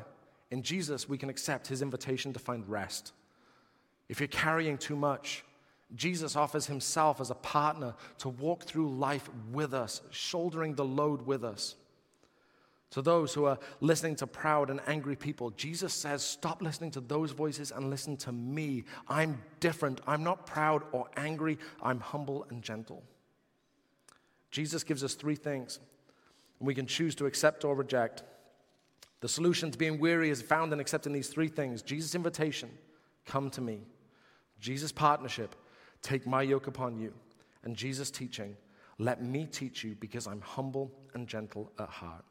in 0.52 0.64
Jesus, 0.64 1.08
we 1.08 1.18
can 1.18 1.30
accept 1.30 1.68
his 1.68 1.82
invitation 1.82 2.34
to 2.34 2.40
find 2.40 2.68
rest. 2.68 3.14
If 4.14 4.20
you're 4.20 4.28
carrying 4.28 4.78
too 4.78 4.96
much, 4.96 5.44
Jesus 5.96 6.36
offers 6.36 6.68
himself 6.68 7.20
as 7.20 7.32
a 7.32 7.34
partner 7.34 7.96
to 8.20 8.30
walk 8.30 8.62
through 8.62 8.96
life 8.96 9.28
with 9.52 9.74
us, 9.74 10.04
shouldering 10.12 10.76
the 10.76 10.86
load 10.86 11.24
with 11.24 11.44
us. 11.44 11.74
To 12.92 13.02
those 13.02 13.34
who 13.34 13.46
are 13.46 13.58
listening 13.82 14.16
to 14.18 14.28
proud 14.28 14.70
and 14.70 14.82
angry 14.86 15.16
people, 15.16 15.50
Jesus 15.50 15.96
says, 15.96 16.24
Stop 16.24 16.62
listening 16.62 16.92
to 16.92 17.02
those 17.02 17.32
voices 17.32 17.72
and 17.72 17.90
listen 17.90 18.16
to 18.18 18.32
me. 18.32 18.84
I'm 19.08 19.42
different. 19.60 20.00
I'm 20.06 20.24
not 20.24 20.46
proud 20.46 20.84
or 20.92 21.08
angry. 21.18 21.58
I'm 21.82 22.00
humble 22.00 22.46
and 22.52 22.62
gentle. 22.62 23.02
Jesus 24.52 24.84
gives 24.84 25.04
us 25.04 25.16
three 25.16 25.36
things, 25.36 25.80
and 26.60 26.68
we 26.68 26.76
can 26.76 26.86
choose 26.86 27.16
to 27.16 27.26
accept 27.26 27.66
or 27.66 27.74
reject. 27.74 28.22
The 29.22 29.28
solution 29.28 29.72
to 29.72 29.78
being 29.80 30.00
weary 30.00 30.30
is 30.30 30.44
found 30.44 30.72
in 30.72 30.80
accepting 30.80 31.14
these 31.14 31.30
three 31.30 31.48
things 31.48 31.82
Jesus' 31.82 32.14
invitation, 32.14 32.70
come 33.26 33.50
to 33.50 33.62
me. 33.62 33.88
Jesus' 34.64 34.94
partnership, 34.94 35.56
take 36.02 36.26
my 36.26 36.42
yoke 36.42 36.68
upon 36.68 36.98
you. 36.98 37.14
And 37.66 37.76
Jesus' 37.76 38.10
teaching, 38.10 38.56
let 38.98 39.22
me 39.22 39.46
teach 39.46 39.84
you 39.84 39.94
because 40.00 40.26
I'm 40.26 40.40
humble 40.40 40.90
and 41.14 41.28
gentle 41.28 41.70
at 41.78 41.90
heart. 41.90 42.24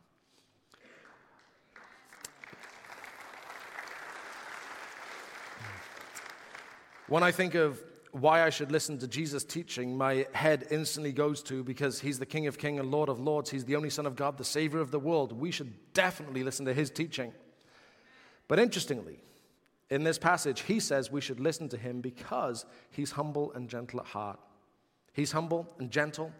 When 7.06 7.22
I 7.22 7.30
think 7.30 7.54
of 7.54 7.78
why 8.12 8.44
I 8.44 8.48
should 8.48 8.72
listen 8.72 8.98
to 9.00 9.06
Jesus' 9.06 9.44
teaching, 9.44 9.94
my 9.98 10.26
head 10.32 10.66
instantly 10.70 11.12
goes 11.12 11.42
to 11.42 11.62
because 11.62 12.00
he's 12.00 12.18
the 12.18 12.24
King 12.24 12.46
of 12.46 12.56
Kings 12.56 12.80
and 12.80 12.90
Lord 12.90 13.10
of 13.10 13.20
Lords. 13.20 13.50
He's 13.50 13.66
the 13.66 13.76
only 13.76 13.90
Son 13.90 14.06
of 14.06 14.16
God, 14.16 14.38
the 14.38 14.44
Savior 14.44 14.80
of 14.80 14.90
the 14.90 14.98
world. 14.98 15.38
We 15.38 15.50
should 15.50 15.92
definitely 15.92 16.42
listen 16.42 16.64
to 16.64 16.72
his 16.72 16.90
teaching. 16.90 17.34
But 18.48 18.58
interestingly, 18.58 19.18
in 19.92 20.04
this 20.04 20.18
passage, 20.18 20.62
he 20.62 20.80
says 20.80 21.12
we 21.12 21.20
should 21.20 21.38
listen 21.38 21.68
to 21.68 21.76
him 21.76 22.00
because 22.00 22.64
he's 22.90 23.10
humble 23.10 23.52
and 23.52 23.68
gentle 23.68 24.00
at 24.00 24.06
heart. 24.06 24.40
He's 25.12 25.32
humble 25.32 25.68
and 25.78 25.90
gentle. 25.90 26.32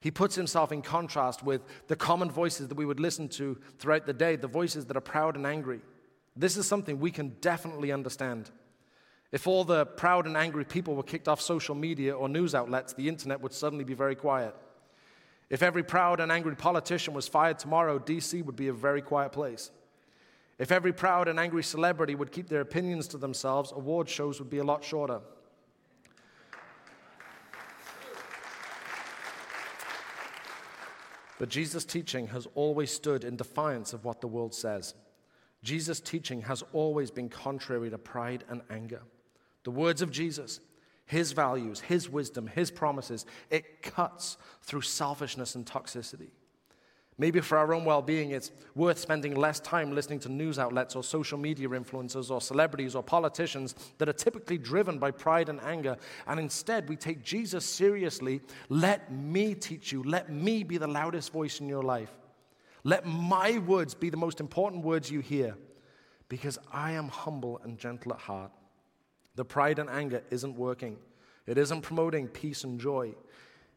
He 0.00 0.10
puts 0.10 0.34
himself 0.34 0.70
in 0.70 0.82
contrast 0.82 1.42
with 1.42 1.62
the 1.88 1.96
common 1.96 2.30
voices 2.30 2.68
that 2.68 2.76
we 2.76 2.84
would 2.84 3.00
listen 3.00 3.26
to 3.30 3.58
throughout 3.78 4.04
the 4.04 4.12
day, 4.12 4.36
the 4.36 4.48
voices 4.48 4.84
that 4.84 4.98
are 4.98 5.00
proud 5.00 5.34
and 5.34 5.46
angry. 5.46 5.80
This 6.36 6.58
is 6.58 6.66
something 6.66 7.00
we 7.00 7.10
can 7.10 7.36
definitely 7.40 7.90
understand. 7.90 8.50
If 9.32 9.46
all 9.46 9.64
the 9.64 9.86
proud 9.86 10.26
and 10.26 10.36
angry 10.36 10.66
people 10.66 10.94
were 10.94 11.02
kicked 11.02 11.26
off 11.26 11.40
social 11.40 11.74
media 11.74 12.14
or 12.14 12.28
news 12.28 12.54
outlets, 12.54 12.92
the 12.92 13.08
internet 13.08 13.40
would 13.40 13.54
suddenly 13.54 13.84
be 13.84 13.94
very 13.94 14.14
quiet. 14.14 14.54
If 15.48 15.62
every 15.62 15.84
proud 15.84 16.20
and 16.20 16.30
angry 16.30 16.54
politician 16.54 17.14
was 17.14 17.28
fired 17.28 17.58
tomorrow, 17.58 17.98
DC 17.98 18.44
would 18.44 18.56
be 18.56 18.68
a 18.68 18.74
very 18.74 19.00
quiet 19.00 19.32
place. 19.32 19.70
If 20.60 20.70
every 20.70 20.92
proud 20.92 21.26
and 21.26 21.40
angry 21.40 21.62
celebrity 21.62 22.14
would 22.14 22.32
keep 22.32 22.50
their 22.50 22.60
opinions 22.60 23.08
to 23.08 23.16
themselves, 23.16 23.72
award 23.72 24.10
shows 24.10 24.38
would 24.38 24.50
be 24.50 24.58
a 24.58 24.62
lot 24.62 24.84
shorter. 24.84 25.20
But 31.38 31.48
Jesus' 31.48 31.86
teaching 31.86 32.26
has 32.26 32.46
always 32.54 32.90
stood 32.90 33.24
in 33.24 33.36
defiance 33.36 33.94
of 33.94 34.04
what 34.04 34.20
the 34.20 34.26
world 34.26 34.54
says. 34.54 34.92
Jesus' 35.62 35.98
teaching 35.98 36.42
has 36.42 36.62
always 36.74 37.10
been 37.10 37.30
contrary 37.30 37.88
to 37.88 37.96
pride 37.96 38.44
and 38.50 38.60
anger. 38.68 39.00
The 39.64 39.70
words 39.70 40.02
of 40.02 40.10
Jesus, 40.10 40.60
his 41.06 41.32
values, 41.32 41.80
his 41.80 42.10
wisdom, 42.10 42.46
his 42.46 42.70
promises, 42.70 43.24
it 43.48 43.80
cuts 43.80 44.36
through 44.60 44.82
selfishness 44.82 45.54
and 45.54 45.64
toxicity. 45.64 46.32
Maybe 47.20 47.40
for 47.40 47.58
our 47.58 47.74
own 47.74 47.84
well 47.84 48.00
being, 48.00 48.30
it's 48.30 48.50
worth 48.74 48.98
spending 48.98 49.34
less 49.34 49.60
time 49.60 49.94
listening 49.94 50.20
to 50.20 50.30
news 50.30 50.58
outlets 50.58 50.96
or 50.96 51.04
social 51.04 51.36
media 51.36 51.68
influencers 51.68 52.30
or 52.30 52.40
celebrities 52.40 52.94
or 52.94 53.02
politicians 53.02 53.74
that 53.98 54.08
are 54.08 54.14
typically 54.14 54.56
driven 54.56 54.98
by 54.98 55.10
pride 55.10 55.50
and 55.50 55.60
anger. 55.60 55.98
And 56.26 56.40
instead, 56.40 56.88
we 56.88 56.96
take 56.96 57.22
Jesus 57.22 57.66
seriously. 57.66 58.40
Let 58.70 59.12
me 59.12 59.54
teach 59.54 59.92
you. 59.92 60.02
Let 60.02 60.32
me 60.32 60.62
be 60.62 60.78
the 60.78 60.86
loudest 60.86 61.30
voice 61.30 61.60
in 61.60 61.68
your 61.68 61.82
life. 61.82 62.10
Let 62.84 63.04
my 63.04 63.58
words 63.58 63.92
be 63.92 64.08
the 64.08 64.16
most 64.16 64.40
important 64.40 64.82
words 64.82 65.10
you 65.10 65.20
hear 65.20 65.58
because 66.30 66.56
I 66.72 66.92
am 66.92 67.08
humble 67.08 67.60
and 67.64 67.76
gentle 67.76 68.14
at 68.14 68.18
heart. 68.18 68.50
The 69.34 69.44
pride 69.44 69.78
and 69.78 69.90
anger 69.90 70.22
isn't 70.30 70.56
working, 70.56 70.96
it 71.46 71.58
isn't 71.58 71.82
promoting 71.82 72.28
peace 72.28 72.64
and 72.64 72.80
joy. 72.80 73.14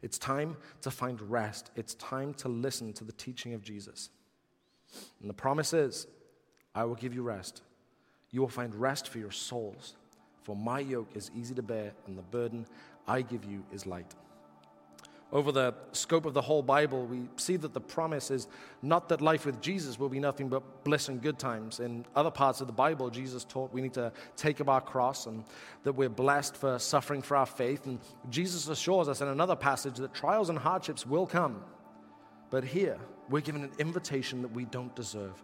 It's 0.04 0.18
time 0.18 0.58
to 0.82 0.90
find 0.90 1.18
rest. 1.30 1.70
It's 1.76 1.94
time 1.94 2.34
to 2.34 2.48
listen 2.48 2.92
to 2.92 3.04
the 3.04 3.12
teaching 3.12 3.54
of 3.54 3.62
Jesus. 3.62 4.10
And 5.22 5.30
the 5.30 5.34
promise 5.34 5.72
is 5.72 6.06
I 6.74 6.84
will 6.84 6.94
give 6.94 7.14
you 7.14 7.22
rest. 7.22 7.62
You 8.30 8.42
will 8.42 8.48
find 8.48 8.74
rest 8.74 9.08
for 9.08 9.18
your 9.18 9.30
souls. 9.30 9.94
For 10.42 10.54
my 10.54 10.80
yoke 10.80 11.08
is 11.14 11.30
easy 11.34 11.54
to 11.54 11.62
bear, 11.62 11.92
and 12.06 12.18
the 12.18 12.22
burden 12.22 12.66
I 13.08 13.22
give 13.22 13.46
you 13.46 13.64
is 13.72 13.86
light. 13.86 14.14
Over 15.34 15.50
the 15.50 15.74
scope 15.90 16.26
of 16.26 16.32
the 16.32 16.40
whole 16.40 16.62
Bible, 16.62 17.06
we 17.06 17.22
see 17.36 17.56
that 17.56 17.74
the 17.74 17.80
promise 17.80 18.30
is 18.30 18.46
not 18.82 19.08
that 19.08 19.20
life 19.20 19.44
with 19.44 19.60
Jesus 19.60 19.98
will 19.98 20.08
be 20.08 20.20
nothing 20.20 20.48
but 20.48 20.84
bliss 20.84 21.08
and 21.08 21.20
good 21.20 21.40
times. 21.40 21.80
In 21.80 22.06
other 22.14 22.30
parts 22.30 22.60
of 22.60 22.68
the 22.68 22.72
Bible, 22.72 23.10
Jesus 23.10 23.44
taught 23.44 23.72
we 23.72 23.80
need 23.80 23.94
to 23.94 24.12
take 24.36 24.60
up 24.60 24.68
our 24.68 24.80
cross 24.80 25.26
and 25.26 25.42
that 25.82 25.92
we're 25.92 26.08
blessed 26.08 26.56
for 26.56 26.78
suffering 26.78 27.20
for 27.20 27.36
our 27.36 27.46
faith. 27.46 27.84
And 27.86 27.98
Jesus 28.30 28.68
assures 28.68 29.08
us 29.08 29.22
in 29.22 29.26
another 29.26 29.56
passage 29.56 29.96
that 29.96 30.14
trials 30.14 30.50
and 30.50 30.58
hardships 30.58 31.04
will 31.04 31.26
come. 31.26 31.64
But 32.50 32.62
here, 32.62 32.96
we're 33.28 33.42
given 33.42 33.64
an 33.64 33.72
invitation 33.80 34.40
that 34.42 34.52
we 34.52 34.66
don't 34.66 34.94
deserve. 34.94 35.42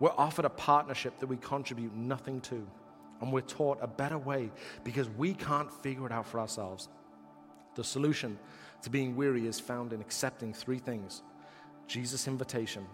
We're 0.00 0.16
offered 0.16 0.46
a 0.46 0.50
partnership 0.50 1.18
that 1.18 1.26
we 1.26 1.36
contribute 1.36 1.94
nothing 1.94 2.40
to. 2.42 2.66
And 3.20 3.30
we're 3.30 3.42
taught 3.42 3.80
a 3.82 3.86
better 3.86 4.16
way 4.16 4.50
because 4.82 5.10
we 5.10 5.34
can't 5.34 5.70
figure 5.82 6.06
it 6.06 6.12
out 6.12 6.26
for 6.26 6.40
ourselves. 6.40 6.88
The 7.74 7.84
solution 7.84 8.38
to 8.82 8.90
being 8.90 9.16
weary 9.16 9.46
is 9.46 9.60
found 9.60 9.92
in 9.92 10.00
accepting 10.00 10.52
three 10.52 10.78
things 10.78 11.22
Jesus' 11.86 12.26
invitation, 12.26 12.86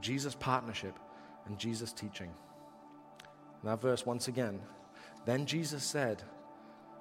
Jesus' 0.00 0.34
partnership, 0.34 0.98
and 1.46 1.58
Jesus' 1.58 1.92
teaching. 1.92 2.30
that 3.62 3.80
verse, 3.80 4.04
once 4.04 4.28
again, 4.28 4.60
then 5.24 5.46
Jesus 5.46 5.84
said, 5.84 6.22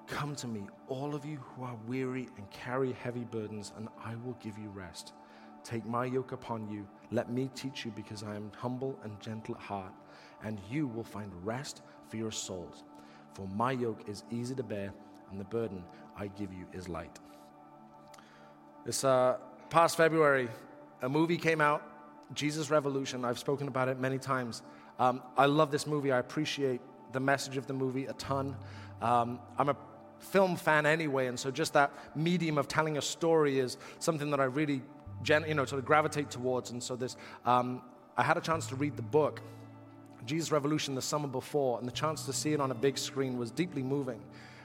Come 0.08 0.36
to 0.36 0.48
me, 0.48 0.68
all 0.88 1.16
of 1.16 1.26
you 1.26 1.38
who 1.38 1.64
are 1.64 1.78
weary 1.88 2.28
and 2.38 2.50
carry 2.52 2.92
heavy 2.92 3.24
burdens, 3.24 3.72
and 3.78 3.88
I 4.04 4.16
will 4.24 4.38
give 4.42 4.58
you 4.58 4.70
rest. 4.70 5.14
Take 5.64 5.86
my 5.86 6.06
yoke 6.06 6.34
upon 6.34 6.70
you. 6.70 6.86
Let 7.12 7.32
me 7.32 7.50
teach 7.56 7.86
you, 7.86 7.92
because 7.92 8.22
I 8.22 8.36
am 8.36 8.52
humble 8.56 9.00
and 9.04 9.20
gentle 9.22 9.56
at 9.56 9.62
heart, 9.62 9.94
and 10.44 10.60
you 10.70 10.88
will 10.88 11.06
find 11.06 11.32
rest 11.46 11.82
for 12.10 12.18
your 12.18 12.32
souls. 12.32 12.84
For 13.34 13.48
my 13.48 13.72
yoke 13.72 14.08
is 14.08 14.24
easy 14.30 14.56
to 14.56 14.64
bear, 14.64 14.94
and 15.32 15.40
the 15.40 15.46
burden 15.46 15.84
I 16.18 16.28
give 16.28 16.54
you 16.54 16.68
is 16.74 16.90
light. 16.90 17.20
This 18.86 19.06
uh, 19.06 19.38
past 19.70 19.96
February, 19.96 20.50
a 21.02 21.08
movie 21.08 21.38
came 21.38 21.62
out, 21.62 21.82
Jesus 22.34 22.70
Revolution. 22.70 23.24
I've 23.24 23.40
spoken 23.40 23.70
about 23.70 23.88
it 23.88 23.98
many 23.98 24.18
times. 24.18 24.62
Um, 25.00 25.22
I 25.38 25.46
love 25.46 25.72
this 25.72 25.88
movie. 25.88 26.12
I 26.12 26.20
appreciate 26.20 26.82
the 27.14 27.22
message 27.22 27.56
of 27.56 27.66
the 27.66 27.74
movie 27.74 28.08
a 28.08 28.14
ton. 28.14 28.58
Um, 29.02 29.40
I'm 29.58 29.70
a 29.70 29.78
film 30.20 30.58
fan 30.58 30.86
anyway, 30.86 31.28
and 31.28 31.40
so 31.40 31.50
just 31.50 31.72
that 31.74 31.94
medium 32.14 32.58
of 32.58 32.68
telling 32.68 32.98
a 32.98 33.02
story 33.02 33.60
is 33.60 33.78
something 34.00 34.30
that 34.32 34.42
I 34.42 34.46
really, 34.46 34.82
gen- 35.22 35.46
you 35.48 35.54
know, 35.54 35.64
sort 35.64 35.80
of 35.80 35.86
gravitate 35.86 36.30
towards. 36.30 36.72
And 36.72 36.84
so 36.84 36.98
this, 36.98 37.16
um, 37.46 37.82
I 38.18 38.24
had 38.24 38.36
a 38.36 38.42
chance 38.42 38.68
to 38.68 38.76
read 38.76 38.98
the 38.98 39.02
book, 39.02 39.40
Jesus 40.26 40.52
Revolution, 40.52 40.94
the 40.94 41.02
summer 41.02 41.30
before, 41.30 41.80
and 41.80 41.88
the 41.88 41.94
chance 41.94 42.26
to 42.26 42.34
see 42.34 42.52
it 42.52 42.60
on 42.60 42.72
a 42.72 42.76
big 42.76 42.98
screen 42.98 43.38
was 43.38 43.50
deeply 43.50 43.82
moving 43.82 44.20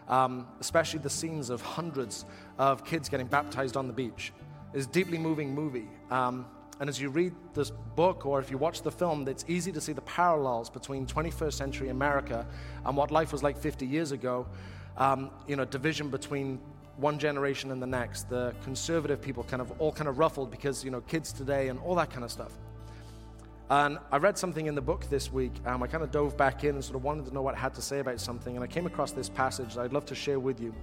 um, 0.09 0.47
especially 0.61 1.01
the 1.01 1.11
scenes 1.11 1.51
of 1.51 1.61
hundreds 1.61 2.25
of 2.59 2.85
kids 2.85 3.09
getting 3.09 3.27
baptized 3.27 3.77
on 3.77 3.87
the 3.87 3.93
beach. 3.93 4.33
It's 4.75 4.87
a 4.87 4.91
deeply 4.91 5.19
moving 5.19 5.55
movie. 5.55 5.89
Um, 6.11 6.47
and 6.81 6.89
as 6.89 7.01
you 7.01 7.09
read 7.09 7.35
this 7.55 7.71
book 7.97 8.25
or 8.25 8.39
if 8.41 8.51
you 8.51 8.59
watch 8.59 8.83
the 8.83 8.91
film, 8.91 9.27
it's 9.27 9.45
easy 9.49 9.73
to 9.73 9.81
see 9.81 9.93
the 9.93 10.03
parallels 10.03 10.71
between 10.71 11.07
21st 11.07 11.55
century 11.55 11.89
America 11.89 12.47
and 12.85 12.97
what 12.97 13.11
life 13.11 13.33
was 13.33 13.43
like 13.43 13.59
50 13.59 13.87
years 13.87 14.13
ago. 14.13 14.47
Um, 14.97 15.31
you 15.47 15.57
know, 15.57 15.65
division 15.65 16.09
between 16.09 16.61
one 16.97 17.19
generation 17.19 17.71
and 17.71 17.81
the 17.81 17.87
next. 17.87 18.29
The 18.29 18.55
conservative 18.63 19.21
people 19.21 19.45
kind 19.45 19.63
of 19.63 19.73
all 19.81 19.93
kind 19.93 20.09
of 20.09 20.19
ruffled 20.19 20.51
because, 20.51 20.85
you 20.85 20.91
know, 20.91 21.01
kids 21.03 21.33
today 21.33 21.69
and 21.69 21.79
all 21.81 21.95
that 21.97 22.11
kind 22.11 22.25
of 22.25 22.31
stuff. 22.31 22.53
And 23.71 23.99
I 24.11 24.17
read 24.17 24.39
something 24.39 24.67
in 24.67 24.75
the 24.75 24.81
book 24.81 25.05
this 25.11 25.31
week. 25.31 25.53
Um, 25.67 25.83
I 25.83 25.87
kind 25.89 26.03
of 26.03 26.11
dove 26.11 26.37
back 26.37 26.65
in 26.65 26.75
and 26.75 26.83
sort 26.83 26.97
of 26.97 27.05
wanted 27.05 27.27
to 27.27 27.35
know 27.35 27.43
what 27.43 27.55
it 27.55 27.59
had 27.59 27.75
to 27.75 27.83
say 27.83 27.99
about 27.99 28.19
something. 28.19 28.57
And 28.57 28.65
I 28.65 28.67
came 28.67 28.87
across 28.87 29.13
this 29.13 29.29
passage 29.29 29.75
that 29.75 29.83
I'd 29.83 29.93
love 29.93 30.07
to 30.07 30.15
share 30.15 30.41
with 30.41 30.59
you. 30.59 30.75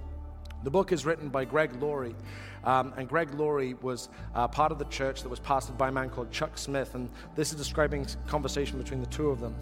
The 0.63 0.69
book 0.69 0.91
is 0.91 1.05
written 1.05 1.29
by 1.29 1.45
Greg 1.45 1.81
Laurie. 1.81 2.15
Um, 2.63 2.93
and 2.95 3.07
Greg 3.09 3.33
Laurie 3.33 3.73
was 3.81 4.09
uh, 4.35 4.47
part 4.47 4.71
of 4.71 4.77
the 4.77 4.85
church 4.85 5.23
that 5.23 5.29
was 5.29 5.39
pastored 5.39 5.77
by 5.77 5.89
a 5.89 5.91
man 5.91 6.09
called 6.09 6.31
Chuck 6.31 6.57
Smith. 6.57 6.93
And 6.93 7.09
this 7.35 7.51
is 7.51 7.57
describing 7.57 8.05
a 8.05 8.29
conversation 8.29 8.77
between 8.77 8.99
the 8.99 9.07
two 9.07 9.29
of 9.29 9.39
them. 9.39 9.55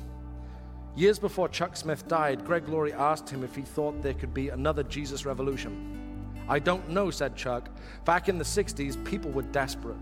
Years 0.95 1.17
before 1.17 1.47
Chuck 1.47 1.75
Smith 1.75 2.07
died, 2.07 2.45
Greg 2.45 2.67
Laurie 2.67 2.93
asked 2.93 3.29
him 3.29 3.43
if 3.43 3.55
he 3.55 3.61
thought 3.61 4.01
there 4.01 4.13
could 4.13 4.33
be 4.33 4.49
another 4.49 4.83
Jesus 4.83 5.25
revolution. 5.25 6.33
I 6.47 6.59
don't 6.59 6.89
know, 6.89 7.09
said 7.09 7.35
Chuck. 7.37 7.69
Back 8.03 8.27
in 8.27 8.37
the 8.37 8.43
60s, 8.43 9.03
people 9.05 9.31
were 9.31 9.43
desperate. 9.43 9.97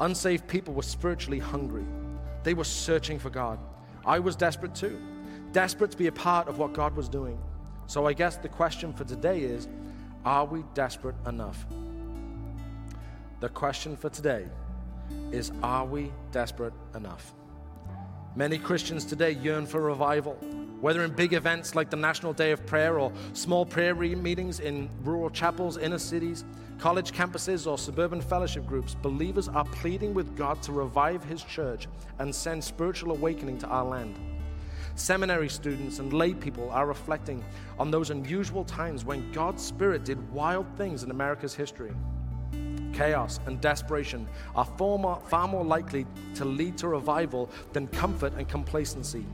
Unsaved 0.00 0.46
people 0.46 0.74
were 0.74 0.82
spiritually 0.82 1.38
hungry. 1.38 1.84
They 2.42 2.54
were 2.54 2.64
searching 2.64 3.18
for 3.18 3.30
God. 3.30 3.58
I 4.04 4.18
was 4.18 4.36
desperate 4.36 4.74
too, 4.74 5.00
desperate 5.52 5.90
to 5.90 5.96
be 5.96 6.06
a 6.06 6.12
part 6.12 6.48
of 6.48 6.58
what 6.58 6.72
God 6.72 6.96
was 6.96 7.08
doing. 7.08 7.38
So 7.86 8.06
I 8.06 8.12
guess 8.12 8.36
the 8.36 8.48
question 8.48 8.92
for 8.92 9.04
today 9.04 9.40
is 9.40 9.68
are 10.24 10.44
we 10.44 10.64
desperate 10.74 11.16
enough? 11.26 11.66
The 13.40 13.48
question 13.48 13.96
for 13.96 14.10
today 14.10 14.46
is 15.30 15.52
are 15.62 15.86
we 15.86 16.12
desperate 16.32 16.74
enough? 16.94 17.32
Many 18.34 18.58
Christians 18.58 19.04
today 19.04 19.32
yearn 19.32 19.66
for 19.66 19.80
revival, 19.80 20.38
whether 20.80 21.04
in 21.04 21.12
big 21.12 21.32
events 21.32 21.74
like 21.74 21.90
the 21.90 21.96
National 21.96 22.32
Day 22.32 22.52
of 22.52 22.64
Prayer 22.66 22.98
or 22.98 23.12
small 23.32 23.66
prayer 23.66 23.94
meetings 23.94 24.60
in 24.60 24.88
rural 25.02 25.30
chapels, 25.30 25.76
inner 25.76 25.98
cities, 25.98 26.44
college 26.78 27.12
campuses, 27.12 27.66
or 27.66 27.76
suburban 27.76 28.20
fellowship 28.20 28.66
groups. 28.66 28.94
Believers 28.94 29.48
are 29.48 29.64
pleading 29.64 30.14
with 30.14 30.36
God 30.36 30.62
to 30.62 30.72
revive 30.72 31.24
His 31.24 31.42
church 31.42 31.88
and 32.18 32.34
send 32.34 32.62
spiritual 32.62 33.12
awakening 33.12 33.58
to 33.58 33.66
our 33.66 33.84
land. 33.84 34.18
Seminary 34.94 35.48
students 35.48 35.98
and 35.98 36.12
lay 36.12 36.34
people 36.34 36.70
are 36.70 36.86
reflecting 36.86 37.44
on 37.78 37.90
those 37.90 38.10
unusual 38.10 38.64
times 38.64 39.04
when 39.04 39.30
God's 39.32 39.62
Spirit 39.62 40.04
did 40.04 40.32
wild 40.32 40.66
things 40.76 41.02
in 41.02 41.10
America's 41.10 41.54
history 41.54 41.92
chaos, 42.98 43.38
and 43.46 43.60
desperation 43.60 44.26
are 44.56 44.64
far 44.64 44.98
more, 44.98 45.20
far 45.28 45.46
more 45.46 45.64
likely 45.64 46.04
to 46.34 46.44
lead 46.44 46.76
to 46.76 46.88
revival 46.88 47.48
than 47.72 47.86
comfort 47.88 48.32
and 48.36 48.48
complacency. 48.48 49.24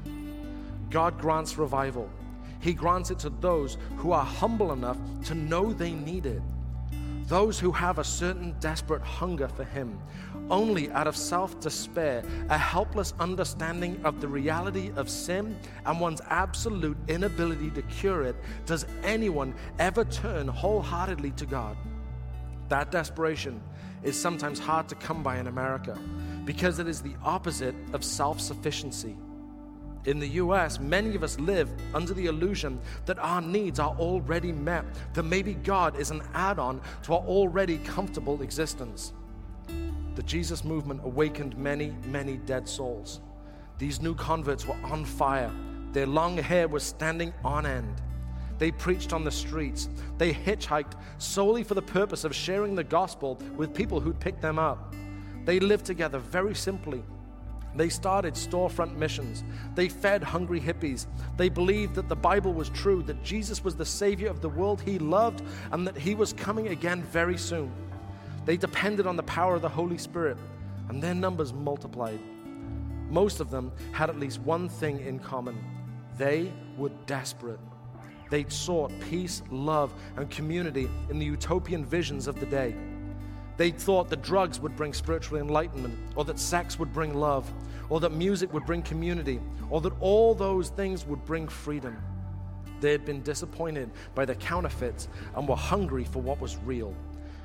God 0.90 1.18
grants 1.20 1.58
revival. 1.58 2.08
He 2.60 2.72
grants 2.72 3.10
it 3.10 3.18
to 3.20 3.30
those 3.30 3.76
who 3.96 4.12
are 4.12 4.24
humble 4.24 4.72
enough 4.72 4.98
to 5.24 5.34
know 5.34 5.72
they 5.72 5.92
need 5.92 6.26
it. 6.26 6.42
Those 7.26 7.58
who 7.58 7.72
have 7.72 7.98
a 7.98 8.04
certain 8.04 8.54
desperate 8.60 9.02
hunger 9.02 9.48
for 9.48 9.64
Him, 9.64 9.98
only 10.50 10.90
out 10.90 11.06
of 11.06 11.16
self 11.16 11.58
despair, 11.58 12.22
a 12.50 12.58
helpless 12.58 13.14
understanding 13.18 13.98
of 14.04 14.20
the 14.20 14.28
reality 14.28 14.92
of 14.96 15.08
sin, 15.08 15.56
and 15.86 16.00
one's 16.00 16.20
absolute 16.28 16.96
inability 17.08 17.70
to 17.70 17.82
cure 17.82 18.22
it, 18.22 18.36
does 18.66 18.84
anyone 19.02 19.54
ever 19.78 20.04
turn 20.04 20.46
wholeheartedly 20.46 21.30
to 21.32 21.46
God. 21.46 21.76
That 22.68 22.90
desperation 22.90 23.62
is 24.02 24.20
sometimes 24.20 24.58
hard 24.58 24.88
to 24.88 24.94
come 24.94 25.22
by 25.22 25.38
in 25.38 25.46
America 25.46 25.98
because 26.44 26.78
it 26.78 26.86
is 26.86 27.00
the 27.00 27.14
opposite 27.22 27.74
of 27.94 28.04
self 28.04 28.38
sufficiency. 28.40 29.16
In 30.06 30.18
the 30.18 30.28
US, 30.28 30.78
many 30.78 31.14
of 31.14 31.22
us 31.22 31.38
live 31.40 31.70
under 31.94 32.12
the 32.12 32.26
illusion 32.26 32.78
that 33.06 33.18
our 33.18 33.40
needs 33.40 33.78
are 33.78 33.96
already 33.98 34.52
met, 34.52 34.84
that 35.14 35.22
maybe 35.22 35.54
God 35.54 35.98
is 35.98 36.10
an 36.10 36.22
add 36.34 36.58
on 36.58 36.80
to 37.04 37.14
our 37.14 37.20
already 37.20 37.78
comfortable 37.78 38.42
existence. 38.42 39.14
The 40.14 40.22
Jesus 40.22 40.62
movement 40.62 41.00
awakened 41.04 41.56
many, 41.56 41.94
many 42.06 42.36
dead 42.36 42.68
souls. 42.68 43.20
These 43.78 44.02
new 44.02 44.14
converts 44.14 44.66
were 44.66 44.76
on 44.84 45.04
fire, 45.04 45.50
their 45.92 46.06
long 46.06 46.36
hair 46.36 46.68
was 46.68 46.82
standing 46.82 47.32
on 47.44 47.64
end. 47.66 48.02
They 48.58 48.70
preached 48.70 49.12
on 49.12 49.24
the 49.24 49.30
streets. 49.30 49.88
They 50.18 50.32
hitchhiked 50.32 50.94
solely 51.18 51.64
for 51.64 51.74
the 51.74 51.82
purpose 51.82 52.24
of 52.24 52.34
sharing 52.34 52.74
the 52.74 52.84
gospel 52.84 53.38
with 53.56 53.74
people 53.74 54.00
who'd 54.00 54.20
picked 54.20 54.42
them 54.42 54.58
up. 54.58 54.94
They 55.44 55.60
lived 55.60 55.84
together 55.84 56.18
very 56.18 56.54
simply. 56.54 57.02
They 57.76 57.88
started 57.88 58.34
storefront 58.34 58.96
missions. 58.96 59.42
They 59.74 59.88
fed 59.88 60.22
hungry 60.22 60.60
hippies. 60.60 61.06
They 61.36 61.48
believed 61.48 61.94
that 61.96 62.08
the 62.08 62.16
Bible 62.16 62.52
was 62.52 62.70
true, 62.70 63.02
that 63.04 63.22
Jesus 63.24 63.64
was 63.64 63.74
the 63.74 63.84
Savior 63.84 64.28
of 64.28 64.40
the 64.40 64.48
world 64.48 64.80
he 64.80 64.98
loved, 64.98 65.42
and 65.72 65.86
that 65.86 65.96
he 65.96 66.14
was 66.14 66.32
coming 66.32 66.68
again 66.68 67.02
very 67.02 67.36
soon. 67.36 67.72
They 68.44 68.56
depended 68.56 69.06
on 69.06 69.16
the 69.16 69.22
power 69.24 69.56
of 69.56 69.62
the 69.62 69.68
Holy 69.68 69.98
Spirit, 69.98 70.36
and 70.88 71.02
their 71.02 71.14
numbers 71.14 71.52
multiplied. 71.52 72.20
Most 73.10 73.40
of 73.40 73.50
them 73.50 73.72
had 73.92 74.08
at 74.08 74.20
least 74.20 74.40
one 74.40 74.68
thing 74.68 75.00
in 75.00 75.18
common 75.18 75.58
they 76.16 76.52
were 76.76 76.90
desperate. 77.06 77.58
They 78.30 78.44
sought 78.48 78.92
peace, 79.00 79.42
love, 79.50 79.92
and 80.16 80.30
community 80.30 80.88
in 81.10 81.18
the 81.18 81.26
utopian 81.26 81.84
visions 81.84 82.28
of 82.28 82.38
the 82.38 82.46
day. 82.46 82.76
They 83.56 83.70
thought 83.70 84.08
that 84.10 84.22
drugs 84.22 84.60
would 84.60 84.76
bring 84.76 84.92
spiritual 84.92 85.38
enlightenment, 85.38 85.98
or 86.16 86.24
that 86.24 86.38
sex 86.38 86.78
would 86.78 86.92
bring 86.92 87.14
love, 87.14 87.50
or 87.88 88.00
that 88.00 88.12
music 88.12 88.52
would 88.52 88.66
bring 88.66 88.82
community, 88.82 89.40
or 89.70 89.80
that 89.82 89.92
all 90.00 90.34
those 90.34 90.70
things 90.70 91.06
would 91.06 91.24
bring 91.24 91.46
freedom. 91.46 91.96
They 92.80 92.92
had 92.92 93.04
been 93.04 93.22
disappointed 93.22 93.90
by 94.14 94.24
the 94.24 94.34
counterfeits 94.34 95.08
and 95.36 95.48
were 95.48 95.56
hungry 95.56 96.04
for 96.04 96.20
what 96.20 96.40
was 96.40 96.56
real. 96.64 96.94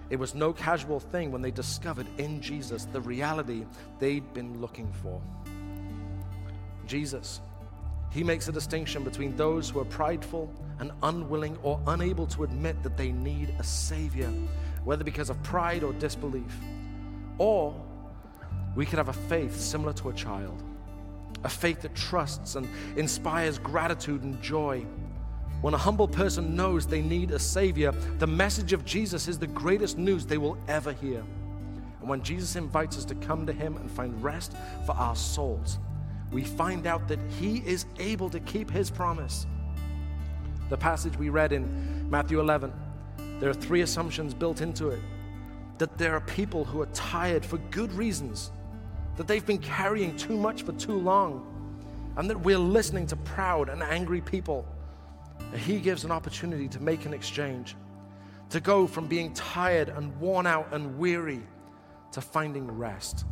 It 0.10 0.18
was 0.18 0.34
no 0.34 0.52
casual 0.52 1.00
thing 1.00 1.32
when 1.32 1.42
they 1.42 1.52
discovered 1.52 2.08
in 2.18 2.42
Jesus 2.42 2.86
the 2.86 3.02
reality 3.02 3.66
they'd 4.00 4.34
been 4.34 4.60
looking 4.60 4.92
for. 5.04 5.22
Jesus 6.88 7.42
he 8.12 8.24
makes 8.24 8.48
a 8.48 8.52
distinction 8.52 9.04
between 9.04 9.36
those 9.36 9.70
who 9.70 9.80
are 9.80 9.86
prideful 9.86 10.52
and 10.80 10.92
unwilling 11.04 11.58
or 11.62 11.80
unable 11.88 12.26
to 12.28 12.44
admit 12.44 12.82
that 12.82 12.98
they 12.98 13.12
need 13.12 13.54
a 13.60 13.64
Savior, 13.64 14.32
whether 14.84 15.04
because 15.04 15.30
of 15.30 15.42
pride 15.44 15.84
or 15.84 15.94
disbelief. 15.94 16.60
Or 17.38 17.76
we 18.76 18.86
could 18.86 18.98
have 18.98 19.10
a 19.10 19.14
faith 19.14 19.60
similar 19.60 19.94
to 19.94 20.10
a 20.10 20.14
child, 20.14 20.64
a 21.44 21.50
faith 21.50 21.82
that 21.82 21.96
trusts 21.96 22.56
and 22.56 22.68
inspires 22.96 23.58
gratitude 23.60 24.24
and 24.24 24.42
joy. 24.42 24.86
When 25.62 25.74
a 25.74 25.78
humble 25.78 26.08
person 26.08 26.56
knows 26.56 26.88
they 26.88 27.02
need 27.02 27.32
a 27.32 27.40
Savior, 27.40 27.92
the 28.20 28.28
message 28.28 28.74
of 28.74 28.86
Jesus 28.86 29.28
is 29.28 29.38
the 29.38 29.48
greatest 29.48 29.98
news 29.98 30.26
they 30.26 30.38
will 30.38 30.58
ever 30.68 30.94
hear. 30.94 31.24
And 32.00 32.08
when 32.10 32.24
Jesus 32.24 32.56
invites 32.56 32.98
us 32.98 33.06
to 33.06 33.16
come 33.16 33.46
to 33.46 33.52
Him 33.52 33.76
and 33.78 33.92
find 33.92 34.24
rest 34.24 34.56
for 34.86 34.94
our 34.94 35.16
souls, 35.16 35.80
we 36.32 36.44
find 36.44 36.86
out 36.86 37.08
that 37.08 37.20
he 37.40 37.58
is 37.66 37.86
able 37.98 38.30
to 38.30 38.40
keep 38.42 38.70
his 38.70 38.90
promise. 38.90 39.48
The 40.70 40.78
passage 40.78 41.18
we 41.18 41.30
read 41.30 41.52
in 41.52 42.10
Matthew 42.10 42.40
11, 42.40 42.72
there 43.40 43.50
are 43.50 43.54
three 43.54 43.82
assumptions 43.82 44.34
built 44.34 44.62
into 44.62 44.90
it 44.90 45.00
that 45.80 45.98
there 45.98 46.14
are 46.14 46.22
people 46.22 46.66
who 46.66 46.82
are 46.82 46.88
tired 46.88 47.44
for 47.44 47.58
good 47.72 47.92
reasons, 47.94 48.52
that 49.16 49.28
they've 49.28 49.46
been 49.46 49.60
carrying 49.60 50.16
too 50.18 50.38
much 50.38 50.64
for 50.64 50.74
too 50.74 50.98
long, 51.00 51.46
and 52.18 52.30
that 52.30 52.38
we're 52.38 52.58
listening 52.58 53.08
to 53.08 53.16
proud 53.16 53.70
and 53.70 53.82
angry 53.82 54.20
people. 54.20 54.68
He 55.56 55.80
gives 55.80 56.04
an 56.04 56.12
opportunity 56.12 56.68
to 56.68 56.82
make 56.82 57.06
an 57.06 57.14
exchange, 57.14 57.78
to 58.50 58.60
go 58.60 58.86
from 58.86 59.08
being 59.08 59.34
tired 59.34 59.88
and 59.88 60.16
worn 60.20 60.46
out 60.46 60.68
and 60.74 61.00
weary 61.00 61.42
to 62.12 62.20
finding 62.20 62.70
rest. 62.70 63.24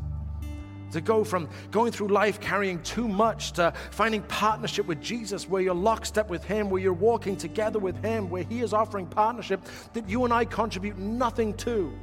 To 0.98 1.02
go 1.02 1.24
from 1.24 1.48
going 1.70 1.92
through 1.92 2.08
life 2.08 2.40
carrying 2.40 2.82
too 2.82 3.08
much 3.08 3.52
to 3.52 3.72
finding 3.92 4.24
partnership 4.24 4.88
with 4.88 5.00
Jesus, 5.00 5.48
where 5.48 5.62
you're 5.62 5.76
lockstep 5.76 6.28
with 6.28 6.44
Him, 6.44 6.72
where 6.72 6.82
you're 6.82 6.92
walking 6.92 7.38
together 7.38 7.78
with 7.78 8.04
Him, 8.04 8.32
where 8.32 8.42
He 8.42 8.62
is 8.62 8.74
offering 8.74 9.06
partnership 9.06 9.62
that 9.94 10.10
you 10.10 10.26
and 10.26 10.34
I 10.34 10.44
contribute 10.44 10.98
nothing 10.98 11.54
to. 11.58 11.94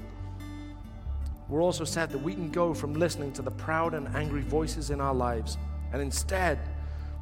We're 1.49 1.61
also 1.61 1.83
said 1.83 2.11
that 2.11 2.19
we 2.19 2.35
can 2.35 2.53
go 2.53 2.73
from 2.73 2.95
listening 2.95 3.33
to 3.33 3.43
the 3.43 3.51
proud 3.51 3.95
and 3.95 4.07
angry 4.15 4.43
voices 4.43 4.91
in 4.91 5.01
our 5.01 5.13
lives, 5.13 5.59
and 5.93 6.01
instead, 6.01 6.61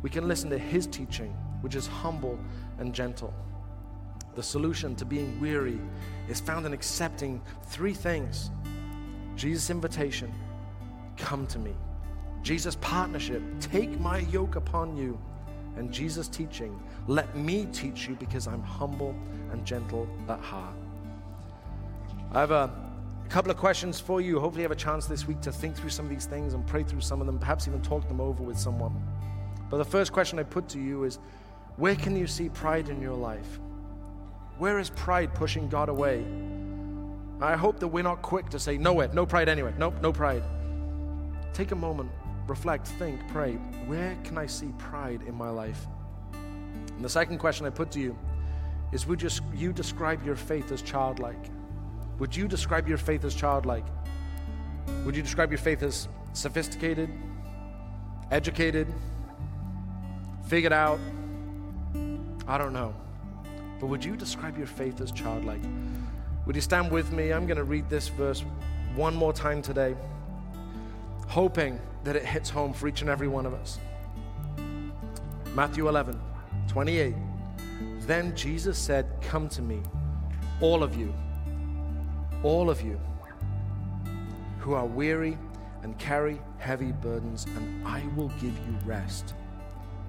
we 0.02 0.10
can 0.10 0.28
listen 0.28 0.50
to 0.50 0.58
His 0.58 0.86
teaching, 0.86 1.30
which 1.62 1.74
is 1.74 1.86
humble 1.86 2.38
and 2.80 2.94
gentle. 2.94 3.32
The 4.34 4.42
solution 4.42 4.94
to 4.96 5.06
being 5.06 5.40
weary 5.40 5.80
is 6.28 6.38
found 6.38 6.66
in 6.66 6.74
accepting 6.74 7.40
three 7.64 7.94
things 7.94 8.50
Jesus' 9.36 9.70
invitation 9.70 10.30
Come 11.22 11.46
to 11.46 11.58
me. 11.60 11.72
Jesus' 12.42 12.76
partnership, 12.80 13.42
take 13.60 13.98
my 14.00 14.18
yoke 14.18 14.56
upon 14.56 14.96
you. 14.96 15.16
And 15.76 15.92
Jesus' 15.92 16.26
teaching, 16.26 16.78
let 17.06 17.34
me 17.36 17.66
teach 17.72 18.08
you 18.08 18.16
because 18.16 18.48
I'm 18.48 18.62
humble 18.62 19.14
and 19.52 19.64
gentle 19.64 20.08
at 20.28 20.40
heart. 20.40 20.74
I 22.32 22.40
have 22.40 22.50
a 22.50 22.70
couple 23.28 23.52
of 23.52 23.56
questions 23.56 24.00
for 24.00 24.20
you. 24.20 24.40
Hopefully, 24.40 24.62
you 24.62 24.68
have 24.68 24.76
a 24.76 24.80
chance 24.80 25.06
this 25.06 25.26
week 25.28 25.40
to 25.42 25.52
think 25.52 25.76
through 25.76 25.90
some 25.90 26.06
of 26.06 26.10
these 26.10 26.26
things 26.26 26.54
and 26.54 26.66
pray 26.66 26.82
through 26.82 27.00
some 27.00 27.20
of 27.20 27.26
them, 27.28 27.38
perhaps 27.38 27.68
even 27.68 27.80
talk 27.82 28.06
them 28.08 28.20
over 28.20 28.42
with 28.42 28.58
someone. 28.58 28.92
But 29.70 29.76
the 29.76 29.84
first 29.84 30.12
question 30.12 30.40
I 30.40 30.42
put 30.42 30.68
to 30.70 30.80
you 30.80 31.04
is 31.04 31.20
where 31.76 31.94
can 31.94 32.16
you 32.16 32.26
see 32.26 32.48
pride 32.48 32.88
in 32.88 33.00
your 33.00 33.14
life? 33.14 33.60
Where 34.58 34.80
is 34.80 34.90
pride 34.90 35.32
pushing 35.34 35.68
God 35.68 35.88
away? 35.88 36.26
I 37.40 37.54
hope 37.54 37.78
that 37.78 37.88
we're 37.88 38.02
not 38.02 38.22
quick 38.22 38.48
to 38.50 38.58
say, 38.58 38.76
no, 38.76 38.90
nowhere, 38.90 39.08
no 39.12 39.24
pride 39.24 39.48
anyway, 39.48 39.72
nope, 39.78 39.94
no 40.02 40.12
pride. 40.12 40.42
Take 41.52 41.72
a 41.72 41.76
moment, 41.76 42.10
reflect, 42.46 42.88
think, 42.88 43.20
pray. 43.28 43.54
Where 43.86 44.16
can 44.24 44.38
I 44.38 44.46
see 44.46 44.72
pride 44.78 45.22
in 45.26 45.34
my 45.34 45.50
life? 45.50 45.86
And 46.32 47.04
the 47.04 47.08
second 47.08 47.38
question 47.38 47.66
I 47.66 47.70
put 47.70 47.90
to 47.92 48.00
you 48.00 48.16
is 48.92 49.06
Would 49.06 49.22
you 49.54 49.72
describe 49.72 50.24
your 50.24 50.36
faith 50.36 50.72
as 50.72 50.80
childlike? 50.80 51.50
Would 52.18 52.34
you 52.34 52.48
describe 52.48 52.88
your 52.88 52.98
faith 52.98 53.24
as 53.24 53.34
childlike? 53.34 53.84
Would 55.04 55.16
you 55.16 55.22
describe 55.22 55.50
your 55.50 55.58
faith 55.58 55.82
as 55.82 56.08
sophisticated, 56.32 57.10
educated, 58.30 58.92
figured 60.46 60.72
out? 60.72 60.98
I 62.46 62.58
don't 62.58 62.72
know. 62.72 62.94
But 63.78 63.88
would 63.88 64.04
you 64.04 64.16
describe 64.16 64.56
your 64.56 64.66
faith 64.66 65.00
as 65.00 65.12
childlike? 65.12 65.62
Would 66.46 66.56
you 66.56 66.62
stand 66.62 66.90
with 66.90 67.12
me? 67.12 67.32
I'm 67.32 67.46
going 67.46 67.56
to 67.56 67.64
read 67.64 67.90
this 67.90 68.08
verse 68.08 68.44
one 68.94 69.14
more 69.14 69.32
time 69.32 69.62
today 69.62 69.96
hoping 71.32 71.80
that 72.04 72.14
it 72.14 72.26
hits 72.26 72.50
home 72.50 72.74
for 72.74 72.88
each 72.88 73.00
and 73.00 73.08
every 73.08 73.26
one 73.26 73.46
of 73.46 73.54
us. 73.54 73.78
Matthew 75.54 75.88
11, 75.88 76.20
28. 76.68 77.14
Then 78.00 78.36
Jesus 78.36 78.76
said, 78.76 79.06
Come 79.22 79.48
to 79.48 79.62
me, 79.62 79.80
all 80.60 80.82
of 80.82 80.94
you, 80.94 81.14
all 82.42 82.68
of 82.68 82.82
you 82.82 83.00
who 84.58 84.74
are 84.74 84.84
weary 84.84 85.38
and 85.82 85.98
carry 85.98 86.38
heavy 86.58 86.92
burdens, 86.92 87.46
and 87.56 87.88
I 87.88 88.02
will 88.14 88.28
give 88.38 88.54
you 88.66 88.76
rest. 88.84 89.32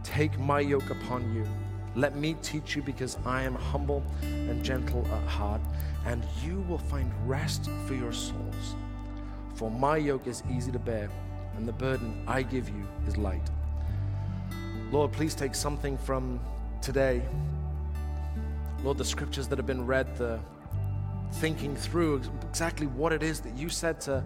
Take 0.04 0.38
my 0.38 0.60
yoke 0.60 0.90
upon 0.90 1.34
you. 1.34 1.48
Let 1.96 2.18
me 2.18 2.36
teach 2.42 2.76
you 2.76 2.82
because 2.82 3.18
I 3.26 3.44
am 3.44 3.56
humble 3.56 4.04
and 4.24 4.62
gentle 4.62 5.08
at 5.08 5.26
heart, 5.30 5.62
and 6.06 6.22
you 6.44 6.66
will 6.68 6.80
find 6.80 7.10
rest 7.26 7.70
for 7.88 7.94
your 7.94 8.12
souls. 8.12 8.76
For 9.54 9.70
my 9.70 9.98
yoke 9.98 10.28
is 10.28 10.44
easy 10.52 10.72
to 10.72 10.80
bear, 10.80 11.10
and 11.58 11.68
the 11.68 11.74
burden 11.74 12.24
I 12.28 12.42
give 12.42 12.70
you 12.70 12.88
is 13.08 13.18
light. 13.18 13.50
Lord, 14.92 15.12
please 15.12 15.36
take 15.36 15.56
something 15.56 15.98
from 15.98 16.40
today. 16.82 17.22
Lord, 18.84 18.98
the 18.98 19.06
scriptures 19.06 19.48
that 19.48 19.58
have 19.58 19.66
been 19.66 19.86
read, 19.86 20.16
the 20.18 20.40
thinking 21.34 21.76
through 21.76 22.22
exactly 22.50 22.88
what 22.88 23.12
it 23.12 23.24
is 23.24 23.40
that 23.42 23.56
you 23.56 23.70
said 23.70 24.00
to 24.02 24.24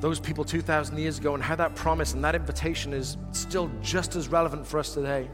those 0.00 0.20
people 0.20 0.44
2,000 0.44 0.98
years 0.98 1.18
ago 1.18 1.34
and 1.34 1.42
how 1.42 1.56
that 1.56 1.74
promise 1.74 2.12
and 2.12 2.22
that 2.22 2.34
invitation 2.34 2.92
is 2.92 3.16
still 3.32 3.70
just 3.80 4.16
as 4.16 4.28
relevant 4.28 4.66
for 4.66 4.78
us 4.78 4.92
today. 4.92 5.28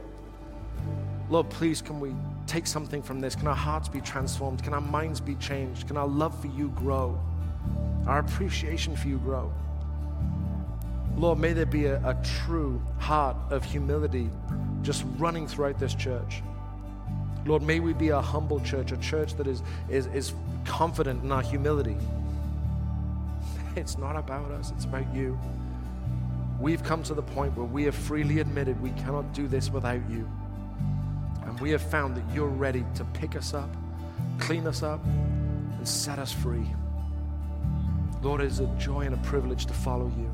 Lord, 1.29 1.49
please, 1.51 1.81
can 1.83 2.01
we 2.01 2.15
take 2.47 2.67
something 2.67 3.03
from 3.03 3.21
this? 3.21 3.35
Can 3.35 3.47
our 3.47 3.55
hearts 3.55 3.89
be 3.89 4.01
transformed? 4.01 4.63
Can 4.63 4.75
our 4.75 4.81
minds 4.81 5.21
be 5.21 5.35
changed? 5.37 5.87
Can 5.87 5.97
our 5.97 6.07
love 6.07 6.39
for 6.41 6.49
you 6.49 6.69
grow? 6.71 7.19
Our 8.07 8.21
appreciation 8.21 8.97
for 8.97 9.09
you 9.09 9.19
grow? 9.19 9.53
Lord, 11.17 11.39
may 11.39 11.53
there 11.53 11.67
be 11.67 11.87
a, 11.87 11.97
a 11.97 12.17
true 12.45 12.81
heart 12.99 13.37
of 13.51 13.65
humility 13.65 14.31
just 14.83 15.05
running 15.19 15.47
throughout 15.47 15.79
this 15.79 15.95
church. 15.95 16.43
Lord, 17.47 17.63
may 17.63 17.81
we 17.81 17.93
be 17.93 18.09
a 18.09 18.21
humble 18.21 18.61
church, 18.61 18.93
a 18.93 18.97
church 18.99 19.35
that 19.35 19.47
is, 19.47 19.63
is, 19.89 20.07
is 20.09 20.33
confident 20.65 21.23
in 21.25 21.33
our 21.33 21.43
humility. 21.43 21.97
It's 23.77 23.97
not 23.97 24.17
about 24.17 24.51
us, 24.51 24.73
it's 24.75 24.85
about 24.85 25.15
you. 25.15 25.39
We've 26.59 26.83
come 26.83 27.05
to 27.05 27.15
the 27.15 27.23
point 27.23 27.57
where 27.57 27.67
we 27.67 27.85
have 27.85 27.95
freely 27.95 28.41
admitted 28.41 28.81
we 28.83 28.91
cannot 28.91 29.33
do 29.33 29.47
this 29.47 29.71
without 29.71 30.01
you. 30.11 30.29
And 31.47 31.59
we 31.61 31.71
have 31.71 31.81
found 31.81 32.17
that 32.17 32.25
you're 32.35 32.49
ready 32.49 32.85
to 32.97 33.05
pick 33.05 33.37
us 33.37 33.55
up, 33.55 33.71
clean 34.39 34.67
us 34.67 34.83
up, 34.83 35.03
and 35.05 35.87
set 35.87 36.19
us 36.19 36.33
free. 36.33 36.67
Lord, 38.23 38.41
it 38.41 38.47
is 38.47 38.61
a 38.61 38.67
joy 38.79 39.03
and 39.03 39.15
a 39.15 39.19
privilege 39.19 39.67
to 39.67 39.73
follow 39.73 40.13
you. 40.17 40.31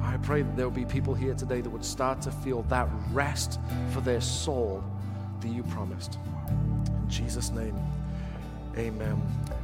I 0.00 0.16
pray 0.18 0.42
that 0.42 0.56
there 0.56 0.66
will 0.66 0.74
be 0.74 0.84
people 0.84 1.14
here 1.14 1.34
today 1.34 1.60
that 1.60 1.70
would 1.70 1.84
start 1.84 2.20
to 2.22 2.30
feel 2.30 2.62
that 2.64 2.88
rest 3.12 3.60
for 3.92 4.00
their 4.00 4.20
soul 4.20 4.82
that 5.40 5.48
you 5.48 5.62
promised. 5.64 6.18
In 6.48 7.08
Jesus' 7.08 7.50
name, 7.50 7.76
amen. 8.76 9.20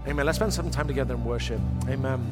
Amen. 0.06 0.26
Let's 0.26 0.36
spend 0.36 0.52
some 0.52 0.70
time 0.70 0.86
together 0.86 1.14
in 1.14 1.24
worship. 1.24 1.60
Amen. 1.88 2.26